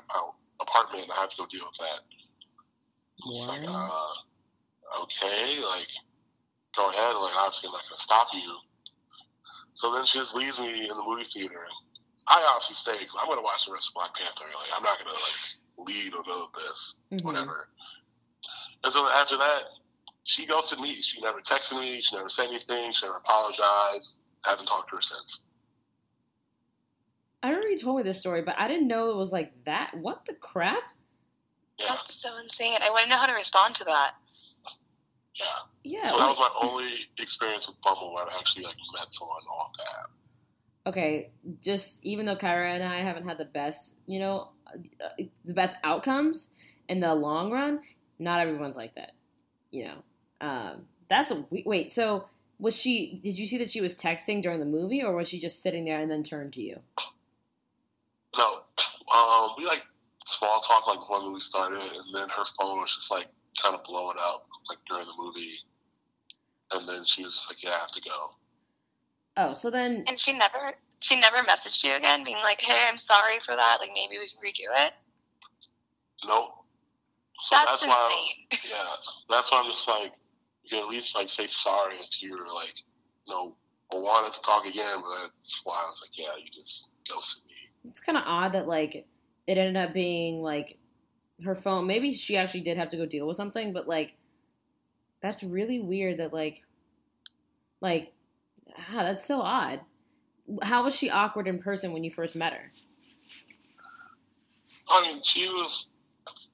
apartment 0.61 1.03
and 1.03 1.11
I 1.11 1.21
have 1.21 1.29
to 1.31 1.37
go 1.37 1.45
deal 1.47 1.65
with 1.65 1.77
that. 1.79 2.01
It's 3.27 3.47
like, 3.47 3.59
uh, 3.67 5.03
okay, 5.03 5.59
like, 5.59 5.89
go 6.75 6.89
ahead. 6.89 7.15
Like, 7.15 7.35
obviously, 7.35 7.67
I'm 7.67 7.73
not 7.73 7.83
going 7.89 7.97
to 7.97 8.01
stop 8.01 8.27
you. 8.33 8.57
So 9.73 9.93
then 9.93 10.05
she 10.05 10.19
just 10.19 10.35
leaves 10.35 10.57
me 10.57 10.89
in 10.89 10.95
the 10.95 11.03
movie 11.03 11.25
theater. 11.25 11.67
I 12.27 12.45
obviously 12.53 12.75
stay 12.75 12.97
because 12.99 13.15
I'm 13.19 13.27
going 13.27 13.39
to 13.39 13.43
watch 13.43 13.65
the 13.65 13.73
rest 13.73 13.89
of 13.89 13.95
Black 13.95 14.11
Panther. 14.15 14.45
Like, 14.55 14.71
I'm 14.75 14.83
not 14.83 14.99
going 15.03 15.13
to, 15.13 15.19
like, 15.19 15.87
lead 15.87 16.13
or 16.13 16.23
go 16.23 16.47
with 16.47 16.63
this, 16.63 16.95
Mhm. 17.11 17.23
whatever. 17.23 17.67
And 18.83 18.93
so 18.93 19.07
after 19.09 19.35
that, 19.37 19.63
she 20.29 20.45
ghosted 20.45 20.79
me. 20.79 21.01
She 21.01 21.19
never 21.21 21.39
texted 21.41 21.79
me. 21.79 21.99
She 22.01 22.15
never 22.15 22.29
said 22.29 22.49
anything. 22.49 22.91
She 22.91 23.03
never 23.03 23.17
apologized. 23.17 24.19
I 24.45 24.51
haven't 24.51 24.67
talked 24.67 24.89
to 24.91 24.97
her 24.97 25.01
since. 25.01 25.39
I 27.41 27.47
remember 27.47 27.69
you 27.69 27.79
told 27.79 27.97
me 27.97 28.03
this 28.03 28.19
story, 28.19 28.43
but 28.43 28.53
I 28.59 28.67
didn't 28.67 28.87
know 28.87 29.09
it 29.09 29.15
was 29.15 29.31
like 29.31 29.53
that. 29.65 29.91
What 29.97 30.25
the 30.27 30.33
crap? 30.33 30.83
Yeah, 31.79 31.95
That's 31.95 32.13
so 32.13 32.29
insane. 32.43 32.77
I 32.83 32.89
want 32.91 33.05
to 33.05 33.09
know 33.09 33.15
how 33.17 33.25
to 33.25 33.33
respond 33.33 33.73
to 33.75 33.85
that. 33.85 34.11
yeah. 35.35 35.45
Yeah. 35.83 36.09
So 36.11 36.17
that 36.17 36.27
was 36.27 36.37
my 36.37 36.49
only 36.61 36.91
experience 37.17 37.67
with 37.67 37.77
Bumble 37.81 38.13
where 38.13 38.25
I 38.25 38.37
actually 38.37 38.65
like 38.65 38.75
met 38.93 39.07
someone 39.11 39.37
off 39.51 39.71
the 39.77 39.83
app. 39.83 40.09
okay, 40.87 41.31
just 41.61 42.03
even 42.05 42.25
though 42.27 42.35
Kyra 42.35 42.75
and 42.75 42.83
I 42.83 42.99
haven't 43.01 43.27
had 43.27 43.37
the 43.39 43.45
best, 43.45 43.95
you 44.05 44.19
know, 44.19 44.49
uh, 44.67 45.23
the 45.45 45.53
best 45.53 45.77
outcomes 45.83 46.49
in 46.87 46.99
the 46.99 47.15
long 47.15 47.49
run, 47.51 47.79
not 48.19 48.41
everyone's 48.41 48.75
like 48.77 48.93
that. 48.95 49.13
You 49.71 49.85
know, 49.85 50.03
um, 50.41 50.85
that's 51.09 51.31
a 51.31 51.45
we- 51.49 51.63
wait. 51.65 51.91
So 51.91 52.25
was 52.59 52.79
she? 52.79 53.19
Did 53.23 53.37
you 53.37 53.45
see 53.45 53.57
that 53.57 53.69
she 53.71 53.81
was 53.81 53.95
texting 53.97 54.41
during 54.41 54.59
the 54.59 54.65
movie, 54.65 55.03
or 55.03 55.15
was 55.15 55.29
she 55.29 55.39
just 55.39 55.61
sitting 55.61 55.85
there 55.85 55.99
and 55.99 56.09
then 56.09 56.23
turned 56.23 56.53
to 56.53 56.61
you? 56.61 56.79
No, 58.37 58.61
um, 59.13 59.51
we 59.57 59.65
like 59.65 59.83
small 60.25 60.61
talk 60.61 60.87
like 60.87 60.99
before 60.99 61.21
the 61.21 61.27
movie 61.27 61.39
started, 61.41 61.79
and 61.81 62.13
then 62.13 62.29
her 62.29 62.43
phone 62.59 62.79
was 62.79 62.93
just 62.93 63.11
like 63.11 63.27
kind 63.61 63.75
of 63.75 63.83
blowing 63.83 64.17
up 64.19 64.45
like 64.69 64.77
during 64.87 65.05
the 65.05 65.13
movie, 65.17 65.57
and 66.71 66.87
then 66.87 67.05
she 67.05 67.23
was 67.23 67.33
just 67.33 67.49
like, 67.49 67.63
"Yeah, 67.63 67.71
I 67.71 67.79
have 67.79 67.91
to 67.91 68.01
go." 68.01 68.31
Oh, 69.37 69.53
so 69.53 69.69
then 69.69 70.03
And 70.07 70.19
she 70.19 70.33
never 70.33 70.73
she 70.99 71.19
never 71.19 71.37
messaged 71.37 71.83
you 71.83 71.93
again, 71.93 72.23
being 72.23 72.37
like, 72.37 72.61
"Hey, 72.61 72.87
I'm 72.87 72.97
sorry 72.97 73.39
for 73.39 73.55
that. 73.55 73.77
Like 73.79 73.91
maybe 73.93 74.17
we 74.19 74.27
can 74.27 74.39
redo 74.41 74.85
it." 74.85 74.93
Nope. 76.25 76.51
So 77.41 77.55
That's, 77.55 77.83
that's, 77.83 77.87
why, 77.87 78.21
insane. 78.51 78.69
yeah, 78.77 78.85
that's 79.29 79.51
why 79.51 79.61
I'm 79.61 79.71
just 79.71 79.87
like, 79.87 80.11
you 80.69 80.77
can 80.77 80.85
at 80.85 80.89
least 80.89 81.15
like 81.15 81.29
say 81.29 81.47
sorry 81.47 81.95
if 81.95 82.21
you're 82.21 82.53
like, 82.53 82.73
you 83.25 83.33
know, 83.33 83.55
wanted 83.91 84.33
to 84.33 84.41
talk 84.41 84.65
again, 84.65 84.97
but 85.01 85.31
that's 85.35 85.61
why 85.63 85.81
I 85.83 85.87
was 85.87 86.01
like, 86.01 86.17
yeah, 86.17 86.35
you 86.37 86.51
just 86.51 86.87
ghosted 87.09 87.43
me. 87.45 87.89
it's 87.89 87.99
kind 87.99 88.17
of 88.17 88.23
odd 88.25 88.53
that 88.53 88.67
like 88.67 89.07
it 89.47 89.57
ended 89.57 89.77
up 89.77 89.93
being 89.93 90.41
like 90.41 90.77
her 91.43 91.55
phone. 91.55 91.87
Maybe 91.87 92.13
she 92.15 92.37
actually 92.37 92.61
did 92.61 92.77
have 92.77 92.89
to 92.89 92.97
go 92.97 93.05
deal 93.05 93.27
with 93.27 93.37
something, 93.37 93.73
but 93.73 93.87
like 93.87 94.15
that's 95.21 95.43
really 95.43 95.79
weird. 95.79 96.17
That 96.19 96.33
like 96.33 96.61
like 97.81 98.13
ah, 98.77 99.03
that's 99.03 99.25
so 99.25 99.41
odd. 99.41 99.81
How 100.61 100.83
was 100.83 100.95
she 100.95 101.09
awkward 101.09 101.47
in 101.47 101.59
person 101.59 101.93
when 101.93 102.03
you 102.03 102.11
first 102.11 102.35
met 102.35 102.53
her? 102.53 102.71
I 104.87 105.01
mean, 105.01 105.21
she 105.23 105.47
was 105.47 105.87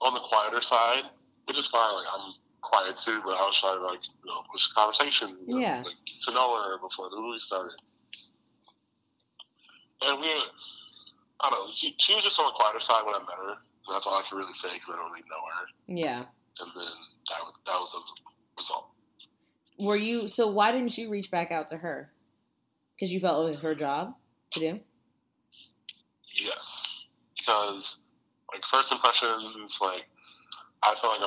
on 0.01 0.13
the 0.13 0.19
quieter 0.19 0.61
side, 0.61 1.03
which 1.45 1.57
is 1.57 1.67
fine. 1.67 1.93
Like 1.95 2.07
I'm 2.13 2.33
quiet 2.65 2.97
too, 2.97 3.21
but 3.23 3.31
I 3.37 3.45
was 3.45 3.59
trying 3.59 3.77
to 3.77 3.85
like, 3.85 3.99
you 4.03 4.25
know, 4.29 4.41
push 4.51 4.67
the 4.69 4.73
conversation, 4.75 5.37
you 5.47 5.55
know, 5.55 5.61
Yeah. 5.61 5.77
like 5.85 5.95
get 6.05 6.21
to 6.27 6.31
know 6.33 6.55
her 6.57 6.77
before 6.79 7.09
the 7.09 7.17
movie 7.17 7.39
started. 7.39 7.77
And 10.01 10.19
we, 10.19 10.27
I 11.39 11.49
don't 11.49 11.67
know, 11.67 11.73
she, 11.73 11.95
she 11.99 12.15
was 12.15 12.23
just 12.23 12.39
on 12.39 12.45
the 12.47 12.51
quieter 12.51 12.79
side 12.79 13.05
when 13.05 13.15
I 13.15 13.19
met 13.19 13.37
her. 13.37 13.55
That's 13.91 14.05
all 14.07 14.15
I 14.17 14.23
can 14.27 14.37
really 14.37 14.53
say 14.53 14.69
because 14.73 14.89
I 14.89 14.97
don't 14.97 15.11
really 15.11 15.23
know 15.29 15.41
her. 15.45 15.65
Yeah. 15.87 16.19
And 16.59 16.71
then 16.75 16.93
that 17.29 17.39
was, 17.43 17.53
that 17.65 17.73
was 17.73 17.91
the 17.93 17.99
result. 18.57 18.87
Were 19.77 19.97
you 19.97 20.29
so? 20.29 20.47
Why 20.47 20.71
didn't 20.71 20.97
you 20.97 21.09
reach 21.09 21.29
back 21.29 21.51
out 21.51 21.67
to 21.69 21.77
her? 21.77 22.09
Because 22.95 23.11
you 23.13 23.19
felt 23.19 23.45
it 23.45 23.49
was 23.51 23.59
her 23.59 23.75
job 23.75 24.15
to 24.53 24.59
do. 24.59 24.79
Yes, 26.33 26.85
because 27.37 27.97
like 28.53 28.63
first 28.65 28.91
impressions, 28.93 29.77
like 29.81 30.03
I 30.81 30.95
felt 31.01 31.13
like 31.13 31.21